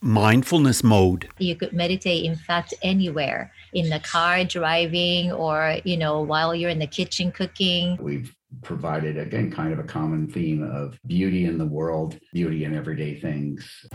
mindfulness 0.00 0.82
mode? 0.82 1.28
You 1.38 1.56
could 1.56 1.72
meditate, 1.72 2.24
in 2.24 2.36
fact, 2.36 2.74
anywhere 2.82 3.52
in 3.72 3.90
the 3.90 4.00
car 4.00 4.44
driving 4.44 5.32
or, 5.32 5.76
you 5.84 5.96
know, 5.96 6.20
while 6.22 6.54
you're 6.54 6.70
in 6.70 6.78
the 6.78 6.86
kitchen 6.86 7.30
cooking. 7.32 7.98
We've 8.00 8.34
provided, 8.62 9.18
again, 9.18 9.50
kind 9.50 9.72
of 9.72 9.78
a 9.78 9.84
common 9.84 10.28
theme 10.28 10.62
of 10.62 10.98
beauty 11.06 11.44
in 11.44 11.58
the 11.58 11.66
world, 11.66 12.18
beauty 12.32 12.64
in 12.64 12.74
everyday 12.74 13.20
things. 13.20 13.86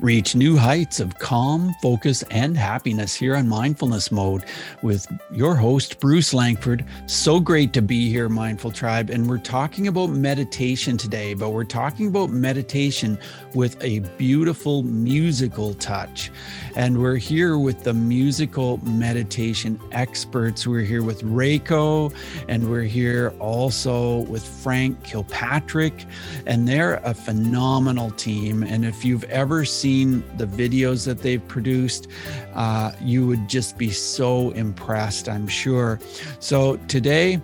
Reach 0.00 0.36
new 0.36 0.56
heights 0.56 1.00
of 1.00 1.18
calm, 1.18 1.74
focus, 1.82 2.22
and 2.30 2.56
happiness 2.56 3.16
here 3.16 3.34
on 3.34 3.48
Mindfulness 3.48 4.12
Mode 4.12 4.44
with 4.80 5.08
your 5.32 5.56
host, 5.56 5.98
Bruce 5.98 6.32
Langford. 6.32 6.84
So 7.06 7.40
great 7.40 7.72
to 7.72 7.82
be 7.82 8.08
here, 8.08 8.28
Mindful 8.28 8.70
Tribe. 8.70 9.10
And 9.10 9.28
we're 9.28 9.38
talking 9.38 9.88
about 9.88 10.10
meditation 10.10 10.96
today, 10.96 11.34
but 11.34 11.50
we're 11.50 11.64
talking 11.64 12.06
about 12.06 12.30
meditation 12.30 13.18
with 13.54 13.76
a 13.82 13.98
beautiful 14.16 14.84
musical 14.84 15.74
touch. 15.74 16.30
And 16.76 17.02
we're 17.02 17.16
here 17.16 17.58
with 17.58 17.82
the 17.82 17.94
musical 17.94 18.76
meditation 18.84 19.80
experts. 19.90 20.64
We're 20.64 20.82
here 20.82 21.02
with 21.02 21.24
Reiko, 21.24 22.14
and 22.46 22.70
we're 22.70 22.82
here 22.82 23.34
also 23.40 24.18
with 24.26 24.46
Frank 24.46 25.02
Kilpatrick. 25.02 26.06
And 26.46 26.68
they're 26.68 27.00
a 27.02 27.14
phenomenal 27.14 28.12
team. 28.12 28.62
And 28.62 28.84
if 28.84 29.04
you've 29.04 29.24
ever 29.24 29.64
seen 29.64 29.87
seen 29.88 30.22
the 30.36 30.46
videos 30.46 31.06
that 31.06 31.18
they've 31.22 31.46
produced, 31.48 32.08
uh, 32.54 32.92
you 33.00 33.26
would 33.26 33.48
just 33.48 33.78
be 33.78 33.90
so 33.90 34.50
impressed, 34.50 35.30
I'm 35.30 35.48
sure. 35.48 35.98
So 36.40 36.76
today, 36.88 37.40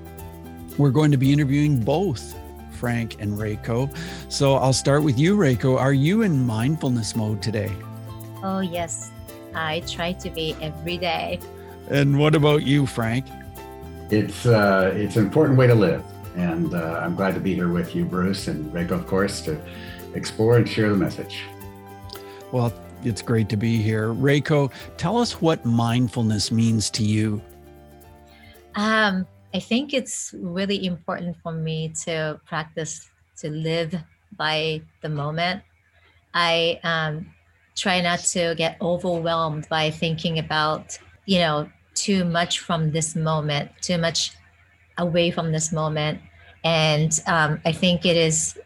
we're 0.76 0.90
going 0.90 1.10
to 1.10 1.16
be 1.16 1.32
interviewing 1.32 1.80
both 1.80 2.22
Frank 2.80 3.16
and 3.18 3.30
Reiko. 3.38 3.78
So 4.28 4.56
I'll 4.56 4.78
start 4.84 5.02
with 5.02 5.18
you, 5.18 5.38
Reiko. 5.38 5.78
Are 5.78 5.94
you 5.94 6.20
in 6.20 6.44
mindfulness 6.44 7.16
mode 7.16 7.40
today? 7.40 7.72
Oh, 8.42 8.60
yes. 8.60 9.10
I 9.54 9.80
try 9.96 10.12
to 10.12 10.29
be 10.29 10.54
every 10.60 10.98
day. 10.98 11.40
And 11.88 12.18
what 12.18 12.34
about 12.34 12.62
you, 12.64 12.84
Frank? 12.84 13.24
It's 14.10 14.45
uh, 14.45 14.92
it's 14.95 15.16
an 15.16 15.24
important 15.24 15.56
way 15.56 15.66
to 15.66 15.74
live, 15.74 16.04
and 16.36 16.74
uh, 16.74 17.01
I'm 17.02 17.14
glad 17.16 17.32
to 17.34 17.40
be 17.40 17.54
here 17.54 17.73
with 17.79 17.96
you, 17.96 18.04
Bruce 18.04 18.48
and 18.48 18.70
Reiko, 18.70 18.92
of 19.01 19.06
course, 19.06 19.40
to 19.46 19.58
explore 20.12 20.58
and 20.58 20.68
share 20.68 20.90
the 20.90 21.01
message. 21.06 21.36
Well, 22.55 22.73
it's 23.02 23.21
great 23.21 23.49
to 23.49 23.57
be 23.57 23.79
here. 23.79 24.15
Reiko, 24.15 24.71
tell 24.97 25.19
us 25.19 25.41
what 25.43 25.65
mindfulness 25.65 26.52
means 26.52 26.88
to 26.91 27.02
you. 27.02 27.43
Um, 28.77 29.27
I 29.52 29.59
think 29.59 29.93
it's 29.93 30.33
really 30.38 30.87
important 30.87 31.37
for 31.43 31.51
me 31.51 31.93
to 32.05 32.41
practice 32.47 33.10
to 33.38 33.51
live 33.51 33.97
by 34.37 34.82
the 35.02 35.09
moment. 35.09 35.65
I 36.32 36.79
um, 36.85 37.27
try 37.75 38.01
not 38.01 38.21
to 38.21 38.55
get 38.57 38.77
overwhelmed 38.80 39.69
by 39.69 39.91
thinking 39.91 40.38
about, 40.38 40.97
you 41.27 41.41
know, 41.41 41.69
too 41.97 42.25
much 42.25 42.60
from 42.60 42.93
this 42.93 43.16
moment, 43.16 43.73
too 43.80 43.99
much 43.99 44.30
away 44.97 45.32
from 45.32 45.51
this 45.51 45.73
moment. 45.73 46.21
And 46.63 47.21
um, 47.27 47.60
I 47.65 47.73
think 47.73 48.07
it 48.07 48.16
is 48.16 48.57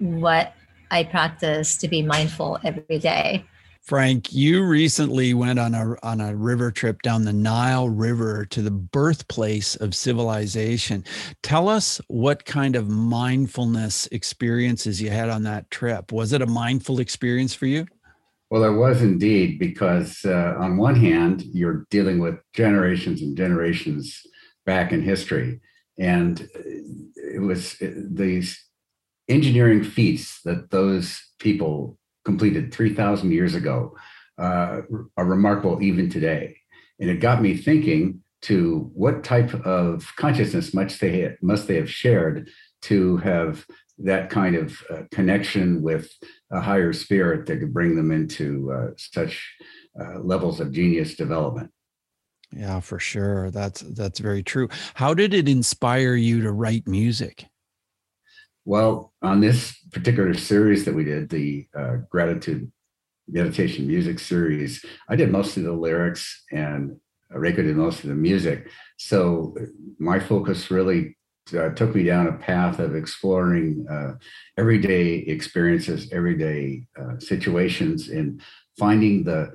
what 0.00 0.54
I 0.92 1.04
practice 1.04 1.76
to 1.78 1.88
be 1.88 2.02
mindful 2.02 2.58
every 2.62 2.98
day. 2.98 3.44
Frank, 3.80 4.32
you 4.32 4.62
recently 4.62 5.34
went 5.34 5.58
on 5.58 5.74
a 5.74 5.96
on 6.04 6.20
a 6.20 6.36
river 6.36 6.70
trip 6.70 7.02
down 7.02 7.24
the 7.24 7.32
Nile 7.32 7.88
River 7.88 8.44
to 8.50 8.62
the 8.62 8.70
birthplace 8.70 9.74
of 9.74 9.96
civilization. 9.96 11.04
Tell 11.42 11.68
us 11.68 12.00
what 12.06 12.44
kind 12.44 12.76
of 12.76 12.88
mindfulness 12.88 14.06
experiences 14.12 15.02
you 15.02 15.10
had 15.10 15.30
on 15.30 15.42
that 15.44 15.68
trip. 15.72 16.12
Was 16.12 16.32
it 16.32 16.42
a 16.42 16.46
mindful 16.46 17.00
experience 17.00 17.54
for 17.54 17.66
you? 17.66 17.86
Well, 18.50 18.62
it 18.64 18.76
was 18.76 19.02
indeed, 19.02 19.58
because 19.58 20.24
uh, 20.24 20.54
on 20.58 20.76
one 20.76 20.94
hand, 20.94 21.42
you're 21.52 21.86
dealing 21.90 22.20
with 22.20 22.38
generations 22.52 23.22
and 23.22 23.36
generations 23.36 24.24
back 24.64 24.92
in 24.92 25.02
history, 25.02 25.58
and 25.98 26.48
it 27.16 27.40
was 27.40 27.80
uh, 27.82 27.90
these 28.10 28.62
engineering 29.28 29.84
feats 29.84 30.40
that 30.44 30.70
those 30.70 31.22
people 31.38 31.98
completed 32.24 32.72
3,000 32.72 33.32
years 33.32 33.54
ago 33.54 33.96
uh, 34.38 34.82
are 35.16 35.24
remarkable 35.24 35.82
even 35.82 36.08
today. 36.08 36.56
And 37.00 37.10
it 37.10 37.20
got 37.20 37.42
me 37.42 37.56
thinking 37.56 38.20
to 38.42 38.90
what 38.94 39.24
type 39.24 39.54
of 39.66 40.12
consciousness 40.16 40.74
must 40.74 41.00
they, 41.00 41.36
must 41.40 41.68
they 41.68 41.76
have 41.76 41.90
shared 41.90 42.48
to 42.82 43.16
have 43.18 43.64
that 43.98 44.30
kind 44.30 44.56
of 44.56 44.82
uh, 44.90 45.02
connection 45.12 45.82
with 45.82 46.10
a 46.50 46.60
higher 46.60 46.92
spirit 46.92 47.46
that 47.46 47.58
could 47.58 47.72
bring 47.72 47.94
them 47.94 48.10
into 48.10 48.72
uh, 48.72 48.90
such 48.96 49.54
uh, 50.00 50.18
levels 50.18 50.60
of 50.60 50.72
genius 50.72 51.14
development. 51.14 51.70
Yeah, 52.54 52.80
for 52.80 52.98
sure. 52.98 53.50
That's 53.50 53.80
that's 53.80 54.18
very 54.18 54.42
true. 54.42 54.68
How 54.94 55.14
did 55.14 55.32
it 55.32 55.48
inspire 55.48 56.14
you 56.14 56.42
to 56.42 56.52
write 56.52 56.86
music? 56.86 57.46
Well, 58.64 59.12
on 59.22 59.40
this 59.40 59.76
particular 59.92 60.34
series 60.34 60.84
that 60.84 60.94
we 60.94 61.04
did, 61.04 61.30
the 61.30 61.66
uh, 61.76 61.96
gratitude 62.08 62.70
meditation 63.28 63.86
music 63.86 64.18
series, 64.18 64.84
I 65.08 65.16
did 65.16 65.32
most 65.32 65.56
of 65.56 65.64
the 65.64 65.72
lyrics 65.72 66.44
and 66.52 66.96
Reiko 67.34 67.56
did 67.56 67.76
most 67.76 68.04
of 68.04 68.10
the 68.10 68.14
music. 68.14 68.68
So 68.98 69.56
my 69.98 70.20
focus 70.20 70.70
really 70.70 71.16
uh, 71.56 71.70
took 71.70 71.94
me 71.94 72.04
down 72.04 72.28
a 72.28 72.34
path 72.34 72.78
of 72.78 72.94
exploring 72.94 73.86
uh, 73.90 74.12
everyday 74.56 75.14
experiences, 75.14 76.12
everyday 76.12 76.86
uh, 77.00 77.18
situations, 77.18 78.08
and 78.08 78.40
finding 78.78 79.24
the 79.24 79.52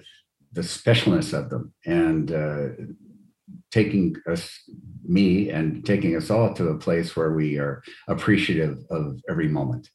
the 0.54 0.62
specialness 0.62 1.38
of 1.38 1.50
them 1.50 1.74
and 1.86 2.32
uh, 2.32 2.70
taking 3.72 4.16
us 4.30 4.52
me 5.04 5.50
and 5.50 5.84
taking 5.86 6.16
us 6.16 6.30
all 6.30 6.54
to 6.54 6.68
a 6.70 6.78
place 6.78 7.16
where 7.16 7.32
we 7.32 7.58
are 7.58 7.82
appreciative 8.08 8.84
of 8.90 9.20
every 9.30 9.48
moment 9.48 9.90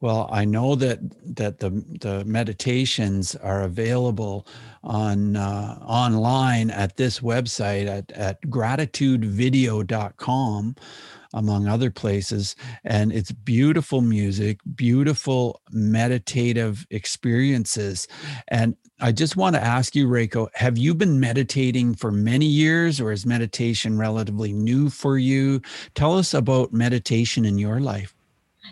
well 0.00 0.28
i 0.32 0.44
know 0.44 0.74
that 0.74 0.98
that 1.36 1.58
the 1.58 1.70
the 2.00 2.24
meditations 2.24 3.36
are 3.36 3.62
available 3.62 4.46
on 4.82 5.36
uh, 5.36 5.78
online 5.82 6.70
at 6.70 6.96
this 6.96 7.20
website 7.20 7.86
at, 7.86 8.10
at 8.12 8.40
gratitudevideo.com 8.42 10.74
among 11.34 11.66
other 11.66 11.90
places. 11.90 12.56
And 12.84 13.12
it's 13.12 13.32
beautiful 13.32 14.00
music, 14.00 14.60
beautiful 14.74 15.60
meditative 15.70 16.86
experiences. 16.90 18.08
And 18.48 18.76
I 19.00 19.10
just 19.10 19.36
want 19.36 19.56
to 19.56 19.62
ask 19.62 19.96
you, 19.96 20.06
Reiko, 20.06 20.48
have 20.54 20.78
you 20.78 20.94
been 20.94 21.18
meditating 21.18 21.94
for 21.94 22.12
many 22.12 22.46
years 22.46 23.00
or 23.00 23.10
is 23.10 23.26
meditation 23.26 23.98
relatively 23.98 24.52
new 24.52 24.88
for 24.88 25.18
you? 25.18 25.60
Tell 25.94 26.16
us 26.16 26.32
about 26.32 26.72
meditation 26.72 27.44
in 27.44 27.58
your 27.58 27.80
life. 27.80 28.14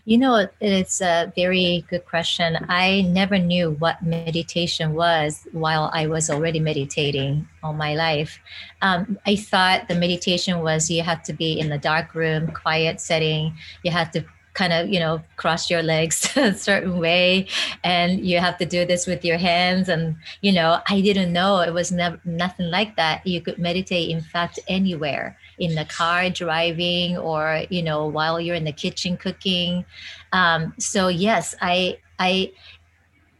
You 0.04 0.18
know, 0.18 0.48
it's 0.60 1.00
a 1.00 1.32
very 1.36 1.84
good 1.90 2.06
question. 2.06 2.56
I 2.68 3.02
never 3.02 3.38
knew 3.38 3.72
what 3.72 4.02
meditation 4.02 4.94
was 4.94 5.46
while 5.52 5.90
I 5.92 6.06
was 6.06 6.30
already 6.30 6.60
meditating 6.60 7.46
all 7.62 7.74
my 7.74 7.94
life. 7.94 8.38
Um, 8.80 9.18
I 9.26 9.36
thought 9.36 9.88
the 9.88 9.94
meditation 9.94 10.60
was 10.60 10.90
you 10.90 11.02
have 11.02 11.22
to 11.24 11.32
be 11.32 11.58
in 11.60 11.68
the 11.68 11.78
dark 11.78 12.14
room, 12.14 12.48
quiet 12.52 13.00
setting. 13.00 13.54
You 13.82 13.90
have 13.90 14.10
to 14.12 14.24
kind 14.54 14.72
of 14.72 14.88
you 14.88 15.00
know 15.00 15.20
cross 15.36 15.70
your 15.70 15.82
legs 15.82 16.30
a 16.36 16.52
certain 16.54 16.98
way 16.98 17.46
and 17.84 18.26
you 18.26 18.38
have 18.38 18.58
to 18.58 18.66
do 18.66 18.84
this 18.84 19.06
with 19.06 19.24
your 19.24 19.38
hands 19.38 19.88
and 19.88 20.14
you 20.42 20.52
know 20.52 20.78
i 20.88 21.00
didn't 21.00 21.32
know 21.32 21.60
it 21.60 21.72
was 21.72 21.90
never 21.90 22.20
nothing 22.24 22.70
like 22.70 22.96
that. 22.96 23.26
You 23.26 23.40
could 23.40 23.58
meditate 23.58 24.10
in 24.10 24.20
fact 24.20 24.58
anywhere 24.68 25.38
in 25.58 25.74
the 25.74 25.84
car 25.84 26.30
driving 26.30 27.16
or 27.16 27.64
you 27.70 27.82
know 27.82 28.06
while 28.06 28.40
you're 28.40 28.56
in 28.56 28.64
the 28.64 28.72
kitchen 28.72 29.16
cooking. 29.16 29.84
Um, 30.32 30.74
so 30.78 31.08
yes 31.08 31.54
i 31.60 31.98
i 32.18 32.52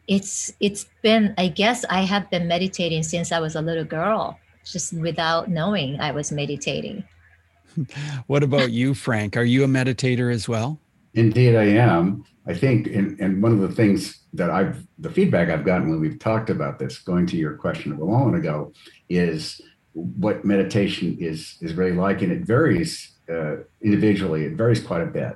it's 0.09 0.53
it's 0.61 0.87
been 1.03 1.35
i 1.39 1.49
guess 1.49 1.85
i 1.89 2.03
have 2.03 2.29
been 2.31 2.49
meditating 2.49 3.03
since 3.03 3.31
i 3.31 3.39
was 3.39 3.55
a 3.55 3.63
little 3.63 3.85
girl 3.85 4.39
just 4.65 4.93
without 4.93 5.49
knowing 5.49 6.01
i 6.01 6.11
was 6.11 6.33
meditating. 6.33 7.05
What 8.27 8.43
about 8.43 8.71
you 8.71 8.93
frank? 8.93 9.35
Are 9.35 9.45
you 9.45 9.65
a 9.65 9.67
meditator 9.67 10.31
as 10.31 10.47
well 10.47 10.79
Indeed, 11.15 11.57
I 11.57 11.65
am. 11.65 12.25
I 12.47 12.55
think, 12.55 12.87
and, 12.89 13.21
and 13.21 13.43
one 13.43 13.53
of 13.53 13.61
the 13.61 13.73
things 13.75 14.23
that 14.33 14.51
I've, 14.51 14.85
the 14.99 15.11
feedback 15.11 15.49
I've 15.49 15.65
gotten 15.65 15.91
when 15.91 16.01
we've 16.01 16.19
talked 16.19 16.51
about 16.51 16.79
this, 16.79 16.99
going 16.99 17.27
to 17.29 17.37
your 17.37 17.55
question 17.55 17.93
of 17.93 18.01
a 18.01 18.05
moment 18.05 18.37
ago, 18.37 18.73
is 19.09 19.61
what 19.93 20.45
meditation 20.45 21.17
is 21.21 21.59
is 21.61 21.75
really 21.75 21.93
like, 21.93 22.23
and 22.23 22.33
it 22.33 22.47
varies 22.47 23.13
uh, 23.31 23.57
individually. 23.83 24.45
It 24.45 24.55
varies 24.55 24.83
quite 24.83 25.03
a 25.03 25.07
bit. 25.07 25.35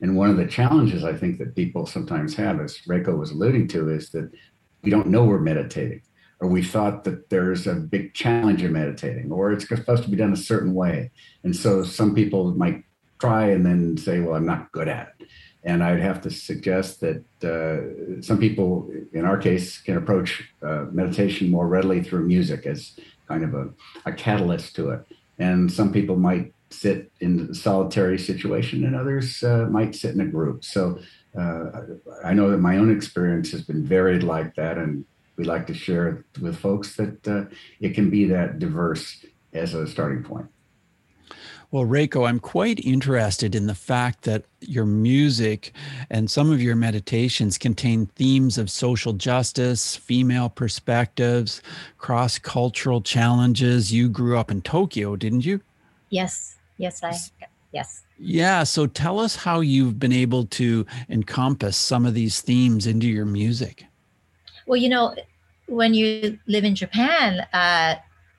And 0.00 0.16
one 0.16 0.30
of 0.30 0.36
the 0.36 0.46
challenges 0.46 1.04
I 1.04 1.12
think 1.12 1.38
that 1.38 1.54
people 1.54 1.84
sometimes 1.84 2.34
have, 2.36 2.60
as 2.60 2.78
Reiko 2.88 3.18
was 3.18 3.32
alluding 3.32 3.68
to, 3.68 3.90
is 3.90 4.10
that 4.10 4.30
we 4.82 4.90
don't 4.90 5.08
know 5.08 5.24
we're 5.24 5.40
meditating, 5.40 6.02
or 6.40 6.48
we 6.48 6.62
thought 6.62 7.04
that 7.04 7.28
there's 7.30 7.66
a 7.66 7.74
big 7.74 8.14
challenge 8.14 8.62
in 8.62 8.72
meditating, 8.72 9.30
or 9.30 9.52
it's 9.52 9.68
supposed 9.68 10.04
to 10.04 10.10
be 10.10 10.16
done 10.16 10.32
a 10.32 10.36
certain 10.36 10.72
way. 10.74 11.10
And 11.44 11.54
so 11.54 11.84
some 11.84 12.14
people 12.14 12.54
might 12.54 12.84
try 13.20 13.46
and 13.50 13.64
then 13.64 13.96
say, 13.96 14.20
well, 14.20 14.34
I'm 14.34 14.46
not 14.46 14.72
good 14.72 14.88
at 14.88 15.14
it. 15.18 15.28
And 15.64 15.82
I'd 15.82 16.00
have 16.00 16.20
to 16.22 16.30
suggest 16.30 17.00
that 17.00 17.24
uh, 17.42 18.22
some 18.22 18.38
people, 18.38 18.90
in 19.12 19.24
our 19.24 19.36
case, 19.36 19.78
can 19.78 19.96
approach 19.96 20.48
uh, 20.62 20.86
meditation 20.92 21.50
more 21.50 21.66
readily 21.66 22.02
through 22.02 22.26
music 22.26 22.64
as 22.64 22.98
kind 23.26 23.44
of 23.44 23.54
a, 23.54 23.70
a 24.06 24.12
catalyst 24.12 24.74
to 24.76 24.90
it. 24.90 25.00
And 25.38 25.70
some 25.70 25.92
people 25.92 26.16
might 26.16 26.52
sit 26.70 27.10
in 27.20 27.48
a 27.50 27.54
solitary 27.54 28.18
situation, 28.18 28.84
and 28.84 28.94
others 28.94 29.42
uh, 29.42 29.66
might 29.70 29.94
sit 29.94 30.14
in 30.14 30.20
a 30.20 30.26
group. 30.26 30.64
So 30.64 30.98
uh, 31.38 31.64
I 32.24 32.34
know 32.34 32.50
that 32.50 32.58
my 32.58 32.76
own 32.76 32.94
experience 32.94 33.50
has 33.52 33.62
been 33.62 33.84
varied 33.84 34.22
like 34.22 34.54
that, 34.56 34.78
and 34.78 35.04
we 35.36 35.44
like 35.44 35.66
to 35.68 35.74
share 35.74 36.24
with 36.40 36.58
folks 36.58 36.96
that 36.96 37.26
uh, 37.26 37.44
it 37.80 37.94
can 37.94 38.10
be 38.10 38.26
that 38.26 38.58
diverse 38.58 39.24
as 39.52 39.74
a 39.74 39.86
starting 39.86 40.22
point. 40.22 40.46
Well, 41.70 41.84
Reiko, 41.84 42.26
I'm 42.26 42.40
quite 42.40 42.82
interested 42.82 43.54
in 43.54 43.66
the 43.66 43.74
fact 43.74 44.22
that 44.22 44.44
your 44.60 44.86
music 44.86 45.72
and 46.08 46.30
some 46.30 46.50
of 46.50 46.62
your 46.62 46.74
meditations 46.74 47.58
contain 47.58 48.06
themes 48.06 48.56
of 48.56 48.70
social 48.70 49.12
justice, 49.12 49.94
female 49.94 50.48
perspectives, 50.48 51.60
cross 51.98 52.38
cultural 52.38 53.02
challenges. 53.02 53.92
You 53.92 54.08
grew 54.08 54.38
up 54.38 54.50
in 54.50 54.62
Tokyo, 54.62 55.14
didn't 55.14 55.44
you? 55.44 55.60
Yes, 56.08 56.56
yes, 56.78 57.04
I, 57.04 57.14
yes. 57.72 58.02
Yeah. 58.18 58.64
So 58.64 58.86
tell 58.86 59.20
us 59.20 59.36
how 59.36 59.60
you've 59.60 59.98
been 59.98 60.12
able 60.12 60.46
to 60.46 60.86
encompass 61.10 61.76
some 61.76 62.06
of 62.06 62.14
these 62.14 62.40
themes 62.40 62.86
into 62.86 63.06
your 63.06 63.26
music. 63.26 63.84
Well, 64.66 64.78
you 64.78 64.88
know, 64.88 65.14
when 65.66 65.92
you 65.92 66.38
live 66.46 66.64
in 66.64 66.74
Japan, 66.74 67.40
uh, 67.52 67.96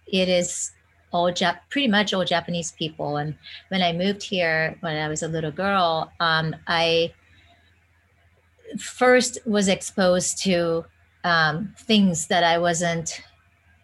it 0.07 0.29
is 0.29 0.71
all 1.11 1.31
Jap- 1.31 1.59
pretty 1.69 1.87
much 1.87 2.13
all 2.13 2.25
Japanese 2.25 2.71
people. 2.71 3.17
And 3.17 3.35
when 3.69 3.81
I 3.81 3.93
moved 3.93 4.23
here 4.23 4.75
when 4.81 4.95
I 4.95 5.07
was 5.07 5.23
a 5.23 5.27
little 5.27 5.51
girl, 5.51 6.11
um, 6.19 6.55
I 6.67 7.13
first 8.77 9.39
was 9.45 9.67
exposed 9.67 10.37
to 10.43 10.85
um, 11.23 11.73
things 11.77 12.27
that 12.27 12.43
I 12.43 12.57
wasn't 12.57 13.21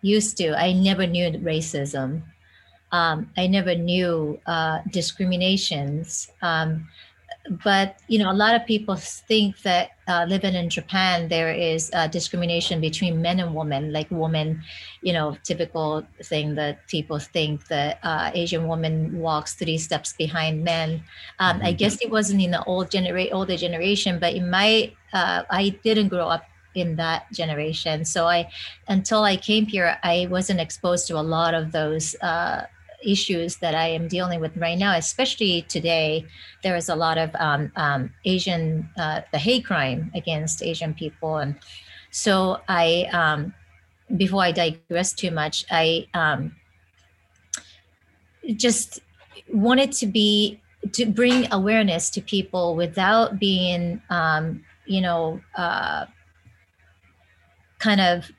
used 0.01 0.37
to. 0.37 0.55
I 0.57 0.73
never 0.73 1.07
knew 1.07 1.31
racism. 1.31 2.21
Um, 2.91 3.29
I 3.35 3.47
never 3.47 3.75
knew 3.75 4.39
uh, 4.45 4.79
discriminations. 4.91 6.31
But 7.63 7.99
you 8.07 8.17
know, 8.17 8.31
a 8.31 8.33
lot 8.33 8.55
of 8.55 8.65
people 8.65 8.95
think 8.95 9.61
that 9.61 9.91
uh, 10.07 10.25
living 10.27 10.55
in 10.55 10.69
Japan, 10.69 11.27
there 11.27 11.51
is 11.51 11.91
uh, 11.93 12.07
discrimination 12.07 12.81
between 12.81 13.21
men 13.21 13.39
and 13.39 13.53
women. 13.53 13.93
Like 13.93 14.07
women, 14.09 14.63
you 15.01 15.13
know, 15.13 15.37
typical 15.43 16.05
thing 16.23 16.55
that 16.55 16.87
people 16.87 17.19
think 17.19 17.67
that 17.67 17.99
uh, 18.03 18.31
Asian 18.33 18.67
woman 18.67 19.19
walks 19.19 19.53
three 19.53 19.77
steps 19.77 20.13
behind 20.13 20.63
men. 20.63 21.03
Um, 21.39 21.61
I 21.61 21.69
mm-hmm. 21.69 21.77
guess 21.77 22.01
it 22.01 22.09
wasn't 22.09 22.41
in 22.41 22.51
the 22.51 22.63
old 22.63 22.89
genera- 22.89 23.29
older 23.29 23.57
generation, 23.57 24.17
but 24.19 24.33
in 24.33 24.49
my, 24.49 24.91
uh, 25.13 25.43
I 25.49 25.69
didn't 25.83 26.09
grow 26.09 26.27
up 26.27 26.45
in 26.75 26.95
that 26.97 27.31
generation. 27.31 28.05
So 28.05 28.27
I, 28.27 28.49
until 28.87 29.23
I 29.23 29.37
came 29.37 29.65
here, 29.65 29.97
I 30.03 30.27
wasn't 30.29 30.59
exposed 30.59 31.07
to 31.07 31.17
a 31.17 31.21
lot 31.21 31.53
of 31.53 31.71
those 31.71 32.15
uh, 32.21 32.65
issues 33.05 33.57
that 33.57 33.75
I 33.75 33.87
am 33.87 34.07
dealing 34.07 34.39
with 34.39 34.55
right 34.57 34.77
now, 34.77 34.95
especially 34.95 35.63
today. 35.63 36.25
There 36.63 36.75
is 36.75 36.89
a 36.89 36.95
lot 36.95 37.17
of 37.17 37.35
um, 37.35 37.71
um, 37.75 38.13
Asian, 38.25 38.89
uh, 38.97 39.21
the 39.31 39.37
hate 39.37 39.65
crime 39.65 40.11
against 40.15 40.63
Asian 40.63 40.93
people. 40.93 41.37
And 41.37 41.55
so 42.11 42.61
I, 42.67 43.07
um, 43.11 43.53
before 44.17 44.43
I 44.43 44.51
digress 44.51 45.13
too 45.13 45.31
much, 45.31 45.65
I 45.71 46.07
um, 46.13 46.55
just 48.55 48.99
wanted 49.51 49.91
to 49.93 50.07
be, 50.07 50.61
to 50.93 51.05
bring 51.05 51.51
awareness 51.51 52.09
to 52.11 52.21
people 52.21 52.75
without 52.75 53.39
being, 53.39 54.01
um, 54.09 54.63
you 54.85 55.01
know, 55.01 55.41
uh, 55.55 56.05
kind 57.79 58.01
of 58.01 58.31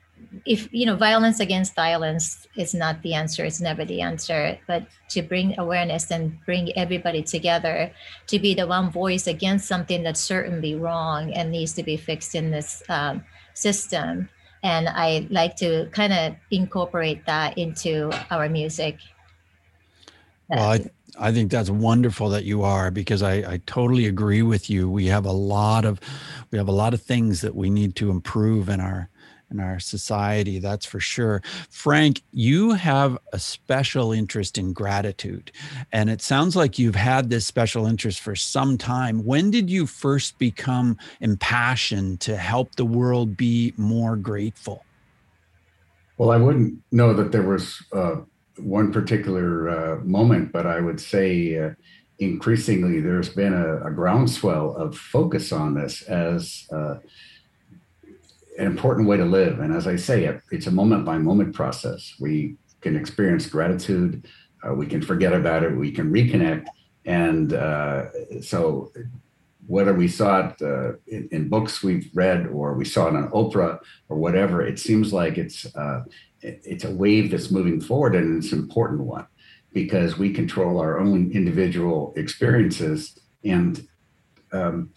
if 0.45 0.67
you 0.71 0.85
know 0.85 0.95
violence 0.95 1.39
against 1.39 1.75
violence 1.75 2.47
is 2.55 2.73
not 2.73 3.01
the 3.01 3.13
answer 3.13 3.45
it's 3.45 3.61
never 3.61 3.85
the 3.85 4.01
answer. 4.01 4.57
But 4.67 4.87
to 5.09 5.21
bring 5.21 5.57
awareness 5.59 6.11
and 6.11 6.37
bring 6.45 6.77
everybody 6.77 7.23
together 7.23 7.91
to 8.27 8.39
be 8.39 8.53
the 8.53 8.67
one 8.67 8.91
voice 8.91 9.27
against 9.27 9.67
something 9.67 10.03
that's 10.03 10.19
certainly 10.19 10.75
wrong 10.75 11.33
and 11.33 11.51
needs 11.51 11.73
to 11.73 11.83
be 11.83 11.97
fixed 11.97 12.35
in 12.35 12.51
this 12.51 12.83
um, 12.89 13.23
system. 13.53 14.29
And 14.63 14.89
i 14.89 15.27
like 15.29 15.55
to 15.57 15.87
kind 15.91 16.11
of 16.11 16.35
incorporate 16.51 17.25
that 17.25 17.57
into 17.57 18.11
our 18.31 18.49
music. 18.49 18.97
Well 20.49 20.71
I, 20.71 20.89
I 21.19 21.31
think 21.31 21.51
that's 21.51 21.69
wonderful 21.69 22.29
that 22.29 22.43
you 22.43 22.63
are 22.63 22.91
because 22.91 23.23
I, 23.23 23.33
I 23.53 23.61
totally 23.65 24.05
agree 24.07 24.41
with 24.41 24.69
you. 24.69 24.89
We 24.89 25.07
have 25.07 25.25
a 25.25 25.31
lot 25.31 25.85
of 25.85 25.99
we 26.51 26.57
have 26.57 26.67
a 26.67 26.73
lot 26.73 26.93
of 26.93 27.01
things 27.01 27.41
that 27.41 27.55
we 27.55 27.69
need 27.69 27.95
to 27.97 28.09
improve 28.09 28.69
in 28.69 28.79
our 28.79 29.09
in 29.51 29.59
our 29.59 29.79
society, 29.79 30.59
that's 30.59 30.85
for 30.85 30.99
sure. 30.99 31.41
Frank, 31.69 32.21
you 32.31 32.71
have 32.73 33.17
a 33.33 33.39
special 33.39 34.11
interest 34.11 34.57
in 34.57 34.73
gratitude, 34.73 35.51
and 35.91 36.09
it 36.09 36.21
sounds 36.21 36.55
like 36.55 36.77
you've 36.77 36.95
had 36.95 37.29
this 37.29 37.45
special 37.45 37.85
interest 37.85 38.19
for 38.19 38.35
some 38.35 38.77
time. 38.77 39.25
When 39.25 39.51
did 39.51 39.69
you 39.69 39.87
first 39.87 40.37
become 40.37 40.97
impassioned 41.21 42.19
to 42.21 42.35
help 42.35 42.75
the 42.75 42.85
world 42.85 43.37
be 43.37 43.73
more 43.77 44.15
grateful? 44.15 44.83
Well, 46.17 46.31
I 46.31 46.37
wouldn't 46.37 46.81
know 46.91 47.13
that 47.13 47.31
there 47.31 47.43
was 47.43 47.81
uh, 47.93 48.17
one 48.57 48.91
particular 48.91 49.69
uh, 49.69 50.03
moment, 50.03 50.51
but 50.51 50.65
I 50.65 50.79
would 50.81 50.99
say 50.99 51.59
uh, 51.59 51.69
increasingly 52.19 52.99
there's 52.99 53.29
been 53.29 53.53
a, 53.53 53.85
a, 53.85 53.91
groundswell 53.91 54.75
of 54.75 54.97
focus 54.97 55.51
on 55.51 55.75
this 55.75 56.01
as 56.03 56.67
uh, 56.71 56.95
an 58.57 58.65
important 58.65 59.07
way 59.07 59.17
to 59.17 59.25
live. 59.25 59.59
And 59.59 59.73
as 59.73 59.87
I 59.87 59.95
say, 59.95 60.39
it's 60.51 60.67
a 60.67 60.71
moment 60.71 61.05
by 61.05 61.17
moment 61.17 61.53
process. 61.53 62.13
We 62.19 62.55
can 62.81 62.95
experience 62.95 63.45
gratitude, 63.47 64.27
uh, 64.67 64.73
we 64.73 64.87
can 64.87 65.01
forget 65.01 65.33
about 65.33 65.63
it, 65.63 65.75
we 65.75 65.91
can 65.91 66.11
reconnect. 66.11 66.67
And 67.05 67.53
uh, 67.53 68.41
so, 68.41 68.91
whether 69.65 69.93
we 69.93 70.07
saw 70.07 70.47
it 70.47 70.61
uh, 70.61 70.93
in, 71.07 71.27
in, 71.31 71.49
books 71.49 71.83
we've 71.83 72.09
read 72.13 72.47
or 72.47 72.73
we 72.73 72.85
saw 72.85 73.07
it 73.07 73.15
on 73.15 73.29
Oprah 73.31 73.79
or 74.07 74.17
whatever, 74.17 74.65
it 74.65 74.79
seems 74.79 75.11
like 75.11 75.37
it's 75.37 75.65
uh, 75.75 76.03
it's 76.41 76.85
a 76.85 76.91
wave 76.91 77.31
that's 77.31 77.51
moving 77.51 77.81
forward 77.81 78.15
and 78.15 78.41
it's 78.41 78.53
an 78.53 78.59
important 78.59 79.01
one 79.01 79.27
because 79.73 80.17
we 80.17 80.31
control 80.31 80.79
our 80.79 80.99
own 80.99 81.31
individual 81.31 82.13
experiences 82.15 83.19
and 83.43 83.87
um, 84.51 84.89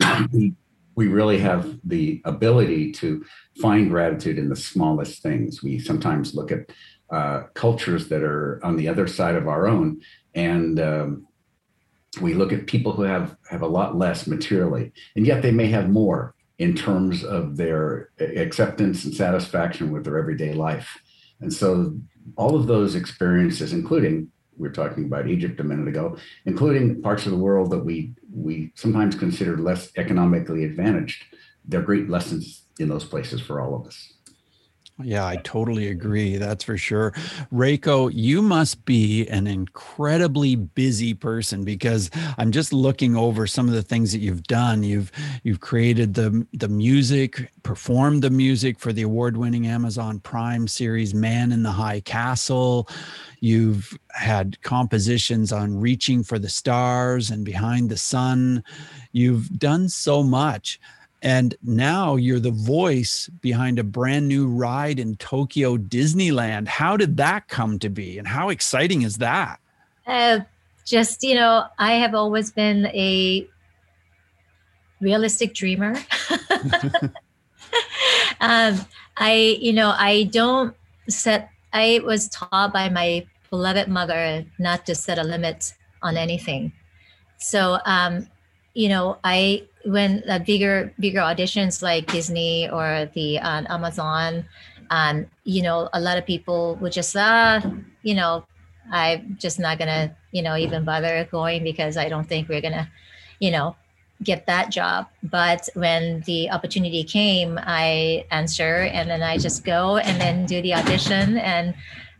we 0.32 0.54
we 0.96 1.08
really 1.08 1.38
have 1.38 1.78
the 1.84 2.22
ability 2.24 2.90
to 2.90 3.24
find 3.60 3.90
gratitude 3.90 4.38
in 4.38 4.48
the 4.48 4.56
smallest 4.56 5.22
things. 5.22 5.62
We 5.62 5.78
sometimes 5.78 6.34
look 6.34 6.50
at 6.50 6.70
uh, 7.10 7.42
cultures 7.54 8.08
that 8.08 8.22
are 8.22 8.58
on 8.64 8.76
the 8.76 8.88
other 8.88 9.06
side 9.06 9.36
of 9.36 9.46
our 9.46 9.68
own, 9.68 10.00
and 10.34 10.80
um, 10.80 11.28
we 12.20 12.34
look 12.34 12.52
at 12.52 12.66
people 12.66 12.92
who 12.92 13.02
have 13.02 13.36
have 13.48 13.62
a 13.62 13.66
lot 13.66 13.96
less 13.96 14.26
materially, 14.26 14.92
and 15.14 15.26
yet 15.26 15.42
they 15.42 15.52
may 15.52 15.66
have 15.66 15.88
more 15.88 16.34
in 16.58 16.74
terms 16.74 17.22
of 17.22 17.56
their 17.58 18.08
acceptance 18.18 19.04
and 19.04 19.14
satisfaction 19.14 19.92
with 19.92 20.04
their 20.04 20.18
everyday 20.18 20.54
life. 20.54 20.98
And 21.40 21.52
so, 21.52 21.94
all 22.36 22.56
of 22.56 22.66
those 22.66 22.94
experiences, 22.94 23.72
including 23.72 24.32
we 24.56 24.68
were 24.68 24.74
talking 24.74 25.04
about 25.04 25.28
Egypt 25.28 25.60
a 25.60 25.64
minute 25.64 25.88
ago, 25.88 26.16
including 26.44 27.02
parts 27.02 27.26
of 27.26 27.32
the 27.32 27.38
world 27.38 27.70
that 27.70 27.84
we 27.84 28.14
we 28.32 28.72
sometimes 28.74 29.14
consider 29.14 29.56
less 29.56 29.90
economically 29.96 30.64
advantaged. 30.64 31.24
They're 31.64 31.82
great 31.82 32.08
lessons 32.08 32.62
in 32.78 32.88
those 32.88 33.04
places 33.04 33.40
for 33.40 33.60
all 33.60 33.74
of 33.74 33.86
us. 33.86 34.12
Yeah, 35.02 35.26
I 35.26 35.36
totally 35.36 35.88
agree. 35.88 36.38
That's 36.38 36.64
for 36.64 36.78
sure. 36.78 37.12
Reiko, 37.52 38.10
you 38.14 38.40
must 38.40 38.86
be 38.86 39.26
an 39.26 39.46
incredibly 39.46 40.56
busy 40.56 41.12
person 41.12 41.64
because 41.64 42.10
I'm 42.38 42.50
just 42.50 42.72
looking 42.72 43.14
over 43.14 43.46
some 43.46 43.68
of 43.68 43.74
the 43.74 43.82
things 43.82 44.12
that 44.12 44.20
you've 44.20 44.44
done. 44.44 44.82
You've 44.82 45.12
you've 45.42 45.60
created 45.60 46.14
the 46.14 46.46
the 46.54 46.68
music, 46.68 47.52
performed 47.62 48.22
the 48.22 48.30
music 48.30 48.78
for 48.78 48.90
the 48.90 49.02
award-winning 49.02 49.66
Amazon 49.66 50.18
Prime 50.18 50.66
series 50.66 51.12
Man 51.12 51.52
in 51.52 51.62
the 51.62 51.72
High 51.72 52.00
Castle. 52.00 52.88
You've 53.40 53.98
had 54.10 54.60
compositions 54.62 55.52
on 55.52 55.78
Reaching 55.78 56.22
for 56.22 56.38
the 56.38 56.48
Stars 56.48 57.30
and 57.30 57.44
Behind 57.44 57.90
the 57.90 57.96
Sun. 57.96 58.64
You've 59.12 59.58
done 59.58 59.88
so 59.88 60.22
much. 60.22 60.80
And 61.22 61.54
now 61.62 62.16
you're 62.16 62.40
the 62.40 62.50
voice 62.50 63.28
behind 63.40 63.78
a 63.78 63.84
brand 63.84 64.28
new 64.28 64.46
ride 64.46 65.00
in 65.00 65.16
Tokyo 65.16 65.76
Disneyland. 65.76 66.68
How 66.68 66.96
did 66.96 67.16
that 67.16 67.48
come 67.48 67.78
to 67.80 67.88
be? 67.88 68.18
And 68.18 68.28
how 68.28 68.50
exciting 68.50 69.02
is 69.02 69.16
that? 69.16 69.58
Uh, 70.06 70.40
just, 70.84 71.22
you 71.22 71.34
know, 71.34 71.64
I 71.78 71.94
have 71.94 72.14
always 72.14 72.52
been 72.52 72.86
a 72.86 73.48
realistic 75.00 75.54
dreamer. 75.54 75.96
um, 78.40 78.78
I, 79.16 79.58
you 79.60 79.72
know, 79.72 79.94
I 79.96 80.24
don't 80.24 80.76
set, 81.08 81.50
I 81.76 82.00
was 82.00 82.28
taught 82.28 82.72
by 82.72 82.88
my 82.88 83.26
beloved 83.50 83.86
mother 83.88 84.46
not 84.58 84.86
to 84.86 84.94
set 84.94 85.18
a 85.18 85.22
limit 85.22 85.74
on 86.00 86.16
anything. 86.16 86.72
So 87.36 87.78
um, 87.84 88.28
you 88.72 88.88
know, 88.88 89.18
I 89.22 89.68
when 89.84 90.22
the 90.26 90.40
bigger 90.40 90.94
bigger 90.98 91.20
auditions 91.20 91.82
like 91.82 92.08
Disney 92.08 92.68
or 92.70 93.10
the 93.12 93.38
uh, 93.38 93.62
Amazon, 93.68 94.48
um, 94.88 95.26
you 95.44 95.62
know, 95.62 95.90
a 95.92 96.00
lot 96.00 96.16
of 96.16 96.24
people 96.24 96.76
would 96.80 96.92
just 96.92 97.14
uh, 97.14 97.60
you 98.02 98.14
know, 98.14 98.44
I'm 98.90 99.36
just 99.38 99.60
not 99.60 99.78
gonna, 99.78 100.16
you 100.32 100.40
know, 100.40 100.56
even 100.56 100.84
bother 100.84 101.28
going 101.30 101.62
because 101.62 101.98
I 101.98 102.08
don't 102.08 102.26
think 102.26 102.48
we're 102.48 102.64
gonna, 102.64 102.88
you 103.38 103.50
know, 103.50 103.76
get 104.22 104.46
that 104.46 104.70
job. 104.70 105.06
But 105.22 105.68
when 105.74 106.22
the 106.22 106.50
opportunity 106.50 107.04
came, 107.04 107.58
I 107.62 108.24
answer 108.30 108.88
and 108.92 109.10
then 109.10 109.22
I 109.22 109.38
just 109.38 109.64
go 109.64 109.98
and 109.98 110.20
then 110.20 110.46
do 110.46 110.62
the 110.62 110.74
audition 110.74 111.38
and 111.38 111.74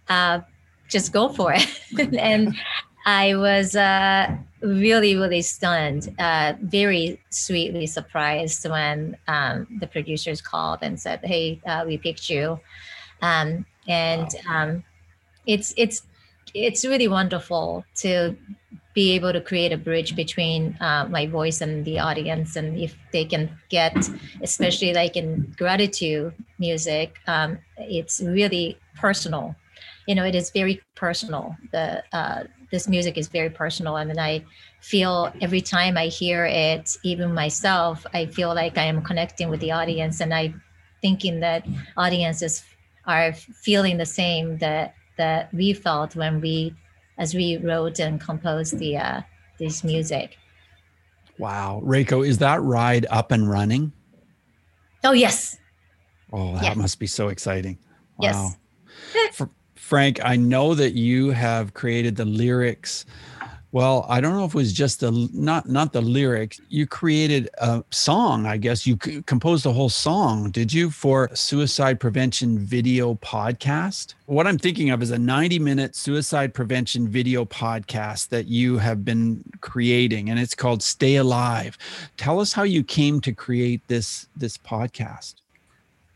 uh, 0.09 0.41
just 0.89 1.13
go 1.13 1.29
for 1.29 1.55
it. 1.55 1.69
and 2.19 2.55
I 3.07 3.37
was 3.37 3.77
uh, 3.77 4.37
really, 4.61 5.17
really 5.17 5.43
stunned, 5.43 6.13
uh, 6.19 6.55
very 6.61 7.21
sweetly 7.31 7.87
surprised 7.87 8.69
when 8.69 9.17
um, 9.29 9.67
the 9.81 9.87
producers 9.87 10.41
called 10.41 10.81
and 10.83 11.01
said, 11.01 11.21
"Hey, 11.23 11.61
uh, 11.65 11.85
we 11.87 11.99
picked 11.99 12.29
you," 12.29 12.59
um, 13.23 13.65
and 13.87 14.29
um, 14.49 14.83
it's 15.47 15.73
it's 15.77 16.03
it's 16.53 16.85
really 16.85 17.07
wonderful 17.07 17.85
to 17.97 18.37
be 18.97 19.13
able 19.13 19.33
to 19.33 19.43
create 19.43 19.73
a 19.73 19.77
bridge 19.77 20.17
between 20.17 20.75
uh, 20.81 21.07
my 21.11 21.27
voice 21.27 21.61
and 21.61 21.85
the 21.85 21.99
audience 21.99 22.57
and 22.57 22.79
if 22.81 22.97
they 23.13 23.25
can 23.27 23.45
get 23.69 23.95
especially 24.43 24.95
like 24.95 25.17
in 25.17 25.55
gratitude 25.59 26.33
music 26.59 27.19
um, 27.27 27.59
it's 27.77 28.23
really 28.23 28.79
personal. 28.97 29.55
You 30.09 30.15
know 30.15 30.25
it 30.25 30.35
is 30.35 30.51
very 30.51 30.81
personal. 30.95 31.55
The 31.73 32.03
uh, 32.13 32.45
this 32.73 32.89
music 32.89 33.19
is 33.19 33.29
very 33.29 33.51
personal 33.51 33.97
and 33.97 34.11
then 34.11 34.19
i 34.19 34.45
feel 34.81 35.33
every 35.41 35.61
time 35.61 35.97
i 35.97 36.07
hear 36.07 36.47
it 36.47 36.97
even 37.05 37.33
myself 37.33 38.05
i 38.13 38.27
feel 38.27 38.55
like 38.55 38.77
i 38.77 38.83
am 38.83 39.03
connecting 39.03 39.49
with 39.49 39.61
the 39.61 39.71
audience 39.71 40.21
and 40.21 40.35
i 40.35 40.53
thinking 41.01 41.41
that 41.41 41.65
audiences 41.97 42.65
are 43.07 43.33
feeling 43.33 43.97
the 43.99 44.07
same 44.07 44.59
that 44.59 44.95
that 45.17 45.53
we 45.55 45.73
felt 45.73 46.17
when 46.17 46.41
we 46.41 46.75
as 47.19 47.35
we 47.35 47.57
wrote 47.57 47.99
and 47.99 48.21
composed 48.21 48.79
the 48.79 48.97
uh, 48.97 49.21
this 49.59 49.85
music. 49.85 50.39
Wow, 51.39 51.83
Reiko, 51.85 52.27
is 52.27 52.39
that 52.39 52.63
ride 52.63 53.07
up 53.11 53.33
and 53.33 53.49
running? 53.49 53.93
Oh 55.05 55.13
yes. 55.13 55.57
Oh, 56.33 56.55
that 56.55 56.63
yes. 56.63 56.77
must 56.77 56.99
be 56.99 57.07
so 57.07 57.29
exciting. 57.29 57.79
Wow. 58.19 58.53
Yes. 59.15 59.43
Frank, 59.75 60.19
I 60.25 60.37
know 60.37 60.75
that 60.75 60.95
you 60.95 61.31
have 61.31 61.75
created 61.75 62.17
the 62.17 62.25
lyrics 62.25 63.05
well, 63.73 64.07
I 64.09 64.21
don't 64.21 64.35
know 64.35 64.45
if 64.45 64.55
it 64.55 64.57
was 64.57 64.73
just 64.73 65.01
the 65.01 65.29
not 65.33 65.69
not 65.69 65.93
the 65.93 66.01
lyrics. 66.01 66.61
You 66.69 66.87
created 66.87 67.51
a 67.59 67.83
song, 67.91 68.47
I 68.47 68.57
guess. 68.57 68.87
You 68.87 68.97
composed 68.97 69.67
a 69.67 69.73
whole 69.73 69.89
song, 69.89 70.51
did 70.51 70.73
you, 70.73 70.91
for 70.91 71.29
suicide 71.35 71.99
prevention 71.99 72.59
video 72.59 73.15
podcast? 73.17 74.15
What 74.27 74.47
I'm 74.47 74.57
thinking 74.57 74.91
of 74.91 75.03
is 75.03 75.11
a 75.11 75.19
90 75.19 75.59
minute 75.59 75.97
suicide 75.97 76.55
prevention 76.55 77.09
video 77.09 77.45
podcast 77.45 78.29
that 78.29 78.47
you 78.47 78.79
have 78.79 79.05
been 79.05 79.45
creating, 79.61 80.31
and 80.31 80.39
it's 80.39 80.55
called 80.55 80.83
Stay 80.83 81.17
Alive. 81.17 81.77
Tell 82.17 82.41
us 82.41 82.53
how 82.53 82.63
you 82.63 82.85
came 82.85 83.21
to 83.23 83.33
create 83.33 83.83
this 83.89 84.29
this 84.37 84.57
podcast. 84.57 85.35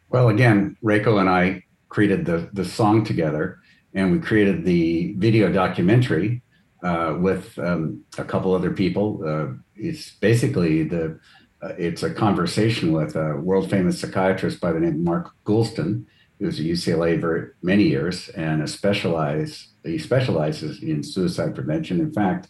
Well, 0.08 0.28
again, 0.28 0.76
Reiko 0.82 1.20
and 1.20 1.28
I 1.28 1.64
created 1.88 2.24
the 2.24 2.48
the 2.52 2.64
song 2.64 3.04
together, 3.04 3.58
and 3.92 4.12
we 4.12 4.20
created 4.20 4.64
the 4.64 5.14
video 5.18 5.52
documentary 5.52 6.42
uh, 6.82 7.16
with 7.18 7.58
um, 7.58 8.04
a 8.18 8.24
couple 8.24 8.54
other 8.54 8.70
people. 8.70 9.20
Uh, 9.26 9.54
it's 9.76 10.12
basically 10.12 10.82
the 10.84 11.18
uh, 11.62 11.74
it's 11.78 12.02
a 12.02 12.12
conversation 12.12 12.92
with 12.92 13.16
a 13.16 13.36
world 13.36 13.68
famous 13.68 14.00
psychiatrist 14.00 14.60
by 14.60 14.72
the 14.72 14.80
name 14.80 14.94
of 14.94 15.00
Mark 15.00 15.30
Goulston, 15.44 16.06
who 16.38 16.46
was 16.46 16.58
at 16.58 16.64
UCLA 16.64 17.20
for 17.20 17.54
many 17.62 17.84
years 17.84 18.30
and 18.30 18.62
a 18.62 18.66
specialize 18.66 19.68
he 19.84 19.98
specializes 19.98 20.82
in 20.82 21.02
suicide 21.02 21.54
prevention. 21.54 22.00
In 22.00 22.12
fact, 22.12 22.48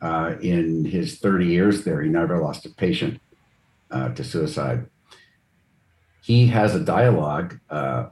uh, 0.00 0.34
in 0.40 0.84
his 0.84 1.18
30 1.18 1.46
years 1.46 1.84
there, 1.84 2.02
he 2.02 2.08
never 2.08 2.38
lost 2.38 2.66
a 2.66 2.70
patient 2.70 3.20
uh, 3.90 4.10
to 4.10 4.24
suicide. 4.24 4.86
He 6.22 6.46
has 6.48 6.74
a 6.74 6.80
dialogue 6.80 7.58
uh, 7.70 8.06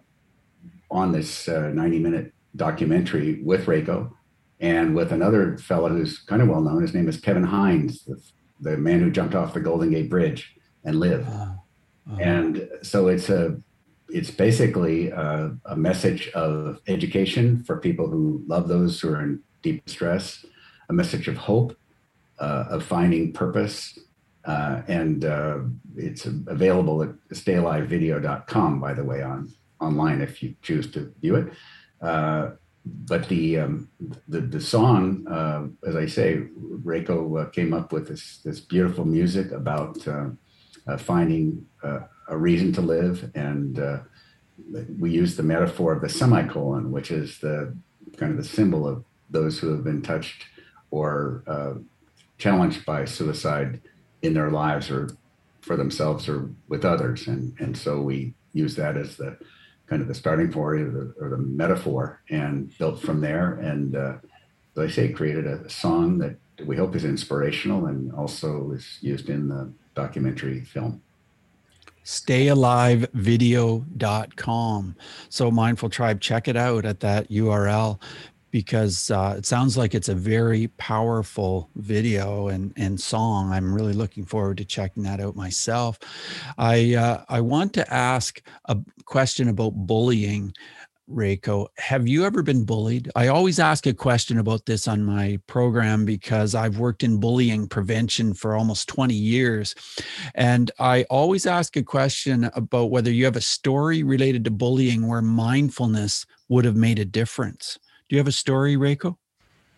on 0.91 1.13
this 1.13 1.49
90 1.49 1.99
minute 1.99 2.33
documentary 2.55 3.43
with 3.43 3.67
Reiko 3.67 4.13
and 4.63 4.95
with 4.95 5.13
another 5.13 5.59
fellow 5.59 5.89
who's 5.89 6.21
kind 6.21 6.41
of 6.41 6.49
well 6.49 6.63
known. 6.63 6.81
His 6.81 6.95
name 6.95 7.09
is 7.09 7.21
Kevin 7.21 7.43
Hines, 7.43 8.05
the, 8.05 8.23
the 8.61 8.77
man 8.79 9.01
who 9.01 9.11
jumped 9.11 9.35
off 9.35 9.53
the 9.53 9.61
Golden 9.61 9.91
Gate 9.91 10.09
Bridge 10.09 10.55
and 10.85 10.99
lived. 10.99 11.29
Uh, 11.29 11.55
uh, 12.11 12.17
and 12.19 12.69
so 12.83 13.09
it's 13.09 13.29
a 13.29 13.61
it's 14.09 14.31
basically 14.31 15.09
a, 15.11 15.57
a, 15.65 15.75
message 15.75 16.29
of 16.31 16.81
education 16.87 17.65
for 17.65 17.79
people 17.79 18.09
who 18.09 18.43
love 18.47 18.69
those 18.69 19.01
who 19.01 19.09
are 19.09 19.23
in 19.23 19.41
deep 19.63 19.89
stress, 19.89 20.45
a 20.91 20.93
message 20.93 21.29
of 21.29 21.37
hope, 21.39 21.75
uh, 22.39 22.65
of 22.69 22.85
finding 22.85 23.33
purpose. 23.33 23.99
Uh, 24.45 24.83
and 24.87 25.25
uh, 25.25 25.61
it's 25.97 26.27
available 26.27 27.03
at 27.03 27.11
stayalivevideo.com, 27.31 28.81
by 28.81 28.93
the 28.93 29.05
way, 29.05 29.23
on 29.23 29.51
online 29.81 30.21
if 30.21 30.43
you 30.43 30.55
choose 30.61 30.91
to 30.91 31.15
view 31.23 31.37
it. 31.37 31.53
But 32.85 33.29
the 33.29 33.59
um, 33.61 33.89
the 34.27 34.41
the 34.41 34.61
song, 34.61 35.25
uh, 35.29 35.67
as 35.89 35.95
I 35.95 36.07
say, 36.07 36.43
Reiko 36.83 37.43
uh, 37.43 37.51
came 37.51 37.73
up 37.73 37.93
with 37.93 38.09
this 38.09 38.39
this 38.45 38.59
beautiful 38.59 39.05
music 39.05 39.53
about 39.53 40.07
uh, 40.09 40.31
uh 40.89 40.97
finding 40.97 41.65
uh, 41.85 42.01
a 42.29 42.37
reason 42.37 42.73
to 42.73 42.81
live, 42.81 43.31
and 43.37 43.79
uh, 43.79 43.99
we 44.99 45.13
use 45.13 45.37
the 45.37 45.45
metaphor 45.45 45.93
of 45.93 46.03
the 46.03 46.09
semicolon, 46.09 46.91
which 46.91 47.13
is 47.13 47.39
the 47.39 47.77
kind 48.17 48.33
of 48.33 48.39
the 48.39 48.49
symbol 48.49 48.89
of 48.89 49.05
those 49.31 49.61
who 49.61 49.71
have 49.71 49.85
been 49.85 50.03
touched 50.03 50.45
or 50.91 51.45
challenged 52.39 52.85
by 52.85 53.05
suicide 53.05 53.81
in 54.23 54.35
their 54.35 54.51
lives 54.51 54.91
or 54.91 55.09
for 55.61 55.77
themselves 55.77 56.29
or 56.29 56.51
with 56.67 56.85
others, 56.85 57.29
and 57.29 57.55
and 57.61 57.79
so 57.79 58.01
we 58.01 58.35
use 58.53 58.75
that 58.75 58.97
as 58.97 59.17
the 59.17 59.39
kind 59.87 60.03
of 60.03 60.09
the 60.09 60.15
starting 60.15 60.51
point 60.51 60.81
or 60.81 60.91
the, 60.91 61.15
or 61.21 61.29
the 61.29 61.39
metaphor 61.39 62.23
and 62.31 62.77
built 62.79 63.01
from 63.01 63.21
there. 63.21 63.55
And 63.55 63.97
uh, 63.97 64.17
as 64.77 64.79
I 64.79 64.89
say, 64.89 65.13
created 65.13 65.47
a 65.47 65.69
song 65.69 66.19
that 66.19 66.37
we 66.65 66.77
hope 66.77 66.97
is 66.97 67.05
inspirational 67.05 67.87
and 67.87 68.13
also 68.13 68.73
is 68.73 68.99
used 69.01 69.29
in 69.29 69.49
the 69.49 69.73
documentary 69.95 70.61
film 70.61 71.03
stayalivevideo.com. 72.05 74.97
So 75.29 75.51
Mindful 75.51 75.89
Tribe, 75.89 76.21
check 76.21 76.47
it 76.49 76.57
out 76.57 76.85
at 76.85 77.01
that 77.01 77.31
URL 77.31 78.01
because 78.53 79.11
uh, 79.11 79.35
it 79.39 79.47
sounds 79.47 79.77
like 79.77 79.95
it's 79.95 80.11
a 80.11 80.15
very 80.15 80.69
powerful 80.77 81.71
video 81.75 82.49
and, 82.49 82.73
and 82.77 83.01
song. 83.01 83.51
I'm 83.51 83.75
really 83.75 83.95
looking 83.95 84.25
forward 84.25 84.59
to 84.59 84.65
checking 84.65 85.03
that 85.05 85.21
out 85.21 85.35
myself. 85.35 85.99
I 86.59 86.95
uh, 86.95 87.25
I 87.29 87.41
want 87.41 87.73
to 87.75 87.93
ask 87.93 88.41
a 88.67 88.79
question 89.07 89.49
about 89.49 89.71
bullying. 89.71 90.53
Reiko, 91.11 91.67
have 91.79 92.07
you 92.07 92.25
ever 92.25 92.43
been 92.43 92.65
bullied? 92.65 93.11
I 93.17 93.27
always 93.27 93.59
ask 93.59 93.87
a 93.87 93.93
question 93.93 94.39
about 94.39 94.65
this 94.67 94.87
on 94.87 95.05
my 95.05 95.39
program 95.47 96.05
because 96.05 96.55
I've 96.55 96.79
worked 96.79 97.03
in 97.03 97.19
bullying 97.19 97.67
prevention 97.67 98.33
for 98.33 98.55
almost 98.55 98.89
20 98.89 99.13
years. 99.13 99.75
And 100.37 100.71
I 100.79 101.03
always 101.11 101.45
ask 101.45 101.77
a 101.77 101.83
question 101.83 102.49
about 102.55 102.91
whether 102.91 103.11
you 103.11 103.25
have 103.25 103.37
a 103.37 103.43
story 103.43 104.03
related 104.05 104.45
to 104.45 104.51
bullying 104.51 105.07
where 105.07 105.21
mindfulness 105.21 106.25
would 106.49 106.65
have 106.65 106.77
made 106.77 107.01
a 107.01 107.05
difference. 107.05 107.79
Do 108.13 108.17
you 108.17 108.21
have 108.21 108.29
a 108.29 108.33
story, 108.33 108.77
Reiko? 108.77 109.17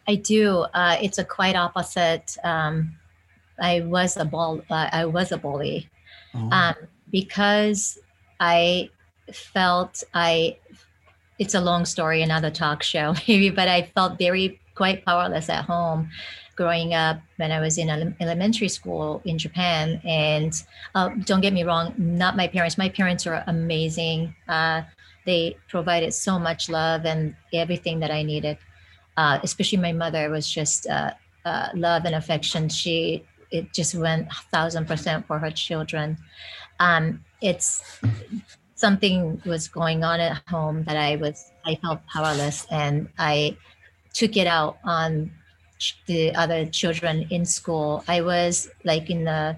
I 0.09 0.17
do. 0.17 0.67
Uh, 0.75 0.97
it's 1.01 1.19
a 1.19 1.25
quite 1.25 1.55
opposite. 1.55 2.37
Um, 2.43 2.97
I 3.61 3.83
was 3.83 4.17
a 4.17 4.25
bull. 4.25 4.61
Uh, 4.69 4.89
I 4.91 5.05
was 5.05 5.31
a 5.31 5.39
bully 5.39 5.89
oh. 6.35 6.51
um, 6.51 6.75
because 7.13 7.97
I 8.41 8.91
felt 9.33 10.03
I. 10.15 10.59
It's 11.39 11.55
a 11.55 11.61
long 11.61 11.85
story, 11.85 12.23
another 12.23 12.51
talk 12.51 12.83
show 12.83 13.15
maybe, 13.29 13.51
but 13.51 13.69
I 13.69 13.83
felt 13.95 14.19
very 14.19 14.61
quite 14.75 15.05
powerless 15.05 15.49
at 15.49 15.65
home 15.67 16.11
growing 16.57 16.93
up 16.93 17.21
when 17.37 17.53
I 17.53 17.61
was 17.61 17.79
in 17.79 18.17
elementary 18.19 18.69
school 18.69 19.23
in 19.25 19.39
Japan. 19.39 20.01
And 20.05 20.61
uh, 20.97 21.11
don't 21.25 21.41
get 21.41 21.53
me 21.53 21.63
wrong, 21.63 21.95
not 21.97 22.37
my 22.37 22.49
parents. 22.49 22.77
My 22.79 22.89
parents 22.89 23.29
are 23.29 23.45
amazing. 23.47 24.35
Uh, 24.49 24.83
they 25.27 25.57
provided 25.69 26.13
so 26.15 26.39
much 26.39 26.69
love 26.69 27.05
and 27.05 27.35
everything 27.53 28.01
that 28.01 28.11
I 28.11 28.23
needed. 28.23 28.59
Uh, 29.17 29.39
especially 29.43 29.79
my 29.79 29.93
mother 29.93 30.29
was 30.29 30.51
just 30.51 30.87
uh, 30.89 31.13
uh, 31.45 31.69
love 31.75 32.05
and 32.05 32.15
affection. 32.15 32.69
She 32.69 33.25
it 33.51 33.73
just 33.73 33.95
went 33.95 34.33
thousand 34.51 34.87
percent 34.87 35.27
for 35.27 35.39
her 35.39 35.51
children. 35.51 36.19
Um, 36.81 37.25
it's 37.41 38.01
something 38.75 39.41
was 39.47 39.69
going 39.69 40.03
on 40.03 40.19
at 40.21 40.43
home 40.49 40.85
that 40.85 40.97
I 40.97 41.17
was 41.17 41.53
I 41.65 41.77
felt 41.77 42.01
powerless 42.07 42.67
and 42.71 43.09
I 43.19 43.57
took 44.13 44.37
it 44.37 44.47
out 44.47 44.79
on 44.85 45.31
the 46.07 46.35
other 46.35 46.67
children 46.67 47.27
in 47.31 47.45
school. 47.45 48.05
I 48.09 48.21
was 48.21 48.69
like 48.85 49.11
in 49.11 49.25
the 49.25 49.57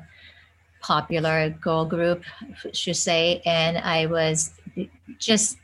popular 0.80 1.50
girl 1.50 1.84
group, 1.84 2.22
should 2.72 2.96
say, 2.96 3.42
and 3.44 3.78
I 3.78 4.06
was 4.06 4.52
just 5.18 5.58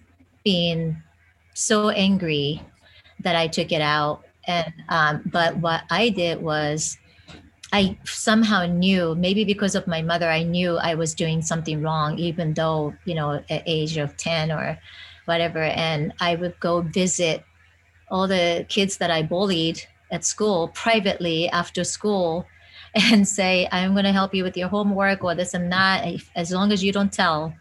being 0.44 1.02
so 1.54 1.90
angry 1.90 2.62
that 3.20 3.36
I 3.36 3.48
took 3.48 3.72
it 3.72 3.80
out. 3.80 4.24
And 4.46 4.72
um, 4.88 5.22
but 5.26 5.56
what 5.58 5.82
I 5.90 6.08
did 6.08 6.42
was 6.42 6.98
I 7.72 7.96
somehow 8.04 8.66
knew, 8.66 9.14
maybe 9.14 9.44
because 9.44 9.74
of 9.74 9.86
my 9.86 10.02
mother, 10.02 10.28
I 10.28 10.42
knew 10.42 10.76
I 10.76 10.94
was 10.94 11.14
doing 11.14 11.40
something 11.40 11.80
wrong, 11.80 12.18
even 12.18 12.52
though, 12.52 12.94
you 13.06 13.14
know, 13.14 13.42
at 13.48 13.62
age 13.64 13.96
of 13.96 14.16
10 14.18 14.52
or 14.52 14.78
whatever. 15.24 15.62
And 15.62 16.12
I 16.20 16.34
would 16.34 16.58
go 16.60 16.82
visit 16.82 17.42
all 18.10 18.28
the 18.28 18.66
kids 18.68 18.98
that 18.98 19.10
I 19.10 19.22
bullied 19.22 19.82
at 20.10 20.22
school 20.22 20.68
privately 20.68 21.48
after 21.48 21.82
school 21.82 22.46
and 22.94 23.26
say, 23.26 23.66
I'm 23.72 23.92
going 23.92 24.04
to 24.04 24.12
help 24.12 24.34
you 24.34 24.44
with 24.44 24.56
your 24.56 24.68
homework 24.68 25.24
or 25.24 25.34
this 25.34 25.54
and 25.54 25.72
that, 25.72 26.06
as 26.36 26.50
long 26.50 26.72
as 26.72 26.84
you 26.84 26.92
don't 26.92 27.12
tell 27.12 27.54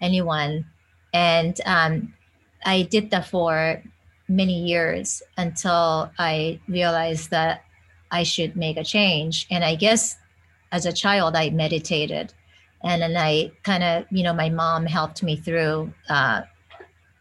anyone. 0.00 0.66
And 1.14 1.58
um, 1.64 2.12
I 2.66 2.82
did 2.82 3.10
that 3.10 3.28
for 3.28 3.82
many 4.28 4.64
years 4.64 5.22
until 5.38 6.10
I 6.18 6.60
realized 6.68 7.30
that 7.30 7.64
I 8.10 8.24
should 8.24 8.56
make 8.56 8.76
a 8.76 8.84
change. 8.84 9.46
And 9.50 9.64
I 9.64 9.76
guess 9.76 10.16
as 10.72 10.86
a 10.86 10.92
child, 10.92 11.36
I 11.36 11.50
meditated. 11.50 12.34
And 12.82 13.00
then 13.00 13.16
I 13.16 13.52
kind 13.62 13.82
of, 13.82 14.04
you 14.10 14.24
know, 14.24 14.34
my 14.34 14.50
mom 14.50 14.86
helped 14.86 15.22
me 15.22 15.36
through 15.36 15.92
uh, 16.08 16.42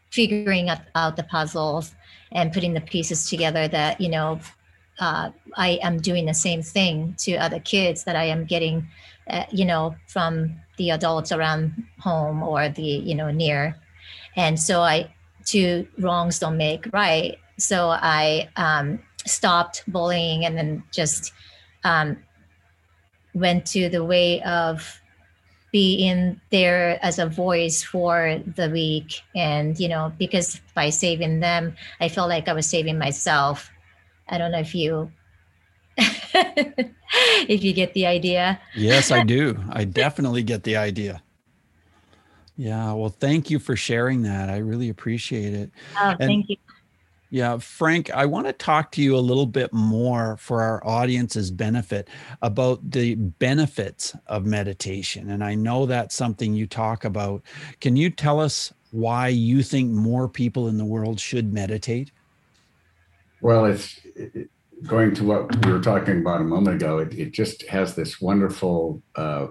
figuring 0.10 0.70
out, 0.70 1.16
the 1.16 1.24
puzzles 1.24 1.96
and 2.32 2.52
putting 2.52 2.74
the 2.74 2.82
pieces 2.82 3.30
together 3.30 3.68
that, 3.68 4.02
you 4.02 4.10
know, 4.10 4.40
uh, 5.00 5.30
I 5.56 5.80
am 5.82 5.98
doing 5.98 6.26
the 6.26 6.34
same 6.34 6.62
thing 6.62 7.16
to 7.20 7.36
other 7.36 7.60
kids 7.60 8.04
that 8.04 8.16
I 8.16 8.26
am 8.26 8.46
getting, 8.46 8.88
uh, 9.30 9.46
you 9.52 9.66
know, 9.66 9.96
from 10.08 10.56
the 10.78 10.92
adults 10.92 11.32
around 11.32 11.84
home 12.00 12.44
or 12.44 12.70
the, 12.70 12.82
you 12.82 13.16
know, 13.16 13.32
near. 13.32 13.76
And 14.36 14.60
so 14.60 14.82
I, 14.82 15.14
two 15.46 15.88
wrongs 16.00 16.40
don't 16.40 16.58
make 16.58 16.88
right. 16.92 17.38
So 17.58 17.90
I 17.90 18.50
um, 18.56 19.00
stopped 19.26 19.84
bullying 19.88 20.46
and 20.46 20.58
then 20.58 20.84
just 20.92 21.32
um, 21.84 22.18
went 23.34 23.66
to 23.68 23.90
the 23.90 24.04
way 24.04 24.42
of 24.44 25.00
being 25.72 26.40
there 26.52 27.04
as 27.04 27.18
a 27.18 27.26
voice 27.26 27.84
for 27.84 28.40
the 28.56 28.70
weak. 28.70 29.22
And 29.36 29.80
you 29.80 29.88
know 29.88 30.14
because 30.18 30.62
by 30.76 30.90
saving 30.90 31.40
them 31.40 31.76
i 32.00 32.10
felt 32.10 32.30
like 32.30 32.48
i 32.48 32.54
was 32.54 32.68
saving 32.68 32.98
myself. 32.98 33.72
I 34.30 34.38
don't 34.38 34.52
know 34.52 34.60
if 34.60 34.74
you 34.74 35.12
if 35.98 37.64
you 37.64 37.74
get 37.74 37.94
the 37.94 38.06
idea. 38.06 38.60
Yes 38.76 39.12
i 39.12 39.24
do. 39.24 39.58
I 39.70 39.84
definitely 40.04 40.44
get 40.44 40.64
the 40.64 40.78
idea 40.78 41.22
yeah 42.58 42.92
well 42.94 43.10
thank 43.10 43.50
you 43.50 43.60
for 43.60 43.76
sharing 43.76 44.22
that 44.22 44.50
i 44.50 44.58
really 44.58 44.90
appreciate 44.90 45.54
it 45.54 45.72
oh, 45.98 46.10
and, 46.10 46.20
thank 46.20 46.50
you 46.50 46.56
yeah, 47.34 47.58
Frank, 47.58 48.12
I 48.12 48.28
want 48.28 48.46
to 48.46 48.54
talk 48.54 48.92
to 48.92 49.02
you 49.02 49.16
a 49.16 49.18
little 49.18 49.48
bit 49.48 49.74
more 49.74 50.38
for 50.38 50.62
our 50.62 50.86
audience's 50.86 51.50
benefit 51.50 52.08
about 52.44 52.92
the 52.92 53.16
benefits 53.16 54.16
of 54.28 54.46
meditation. 54.46 55.32
And 55.32 55.44
I 55.44 55.56
know 55.56 55.88
that's 55.88 56.14
something 56.14 56.54
you 56.54 56.68
talk 56.68 57.06
about. 57.06 57.42
Can 57.82 57.96
you 57.96 58.12
tell 58.12 58.40
us 58.40 58.72
why 58.92 59.30
you 59.30 59.64
think 59.64 59.90
more 59.90 60.30
people 60.30 60.68
in 60.68 60.78
the 60.78 60.86
world 60.86 61.20
should 61.20 61.52
meditate? 61.52 62.12
Well, 63.42 63.66
it's 63.66 64.00
going 64.86 65.16
to 65.16 65.24
what 65.24 65.66
we 65.66 65.72
were 65.72 65.82
talking 65.82 66.20
about 66.20 66.40
a 66.40 66.44
moment 66.44 66.76
ago. 66.76 67.00
It, 67.00 67.18
it 67.18 67.32
just 67.32 67.64
has 67.64 67.96
this 67.96 68.22
wonderful 68.22 69.02
uh, 69.16 69.48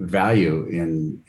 value 0.00 0.66
in 0.66 1.22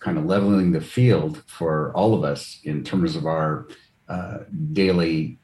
kind 0.00 0.16
of 0.16 0.24
leveling 0.24 0.72
the 0.72 0.80
field 0.80 1.42
for 1.46 1.92
all 1.94 2.14
of 2.14 2.24
us 2.24 2.58
in 2.64 2.82
terms 2.82 3.16
of 3.16 3.26
our 3.26 3.68
uh, 4.08 4.38
daily 4.72 5.38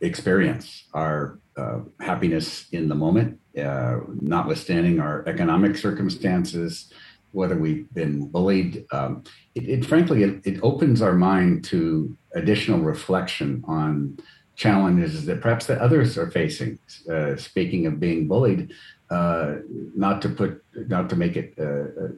experience, 0.00 0.84
our 0.92 1.38
uh, 1.56 1.80
happiness 2.00 2.66
in 2.72 2.88
the 2.88 2.94
moment, 2.94 3.40
uh, 3.58 3.98
notwithstanding 4.20 5.00
our 5.00 5.26
economic 5.26 5.76
circumstances, 5.76 6.92
whether 7.32 7.56
we've 7.56 7.92
been 7.94 8.28
bullied. 8.28 8.84
Um, 8.92 9.24
it, 9.54 9.68
it, 9.68 9.86
frankly, 9.86 10.22
it, 10.22 10.46
it, 10.46 10.60
opens 10.62 11.00
our 11.00 11.14
mind 11.14 11.64
to 11.64 12.16
additional 12.34 12.80
reflection 12.80 13.64
on 13.66 14.18
challenges 14.54 15.26
that 15.26 15.40
perhaps 15.40 15.66
that 15.66 15.78
others 15.78 16.18
are 16.18 16.30
facing. 16.30 16.78
Uh, 17.10 17.36
speaking 17.36 17.86
of 17.86 18.00
being 18.00 18.28
bullied, 18.28 18.72
uh, 19.10 19.56
not 19.94 20.22
to 20.22 20.28
put, 20.28 20.64
not 20.88 21.08
to 21.10 21.16
make 21.16 21.36
it 21.36 21.54
uh, 21.58 22.08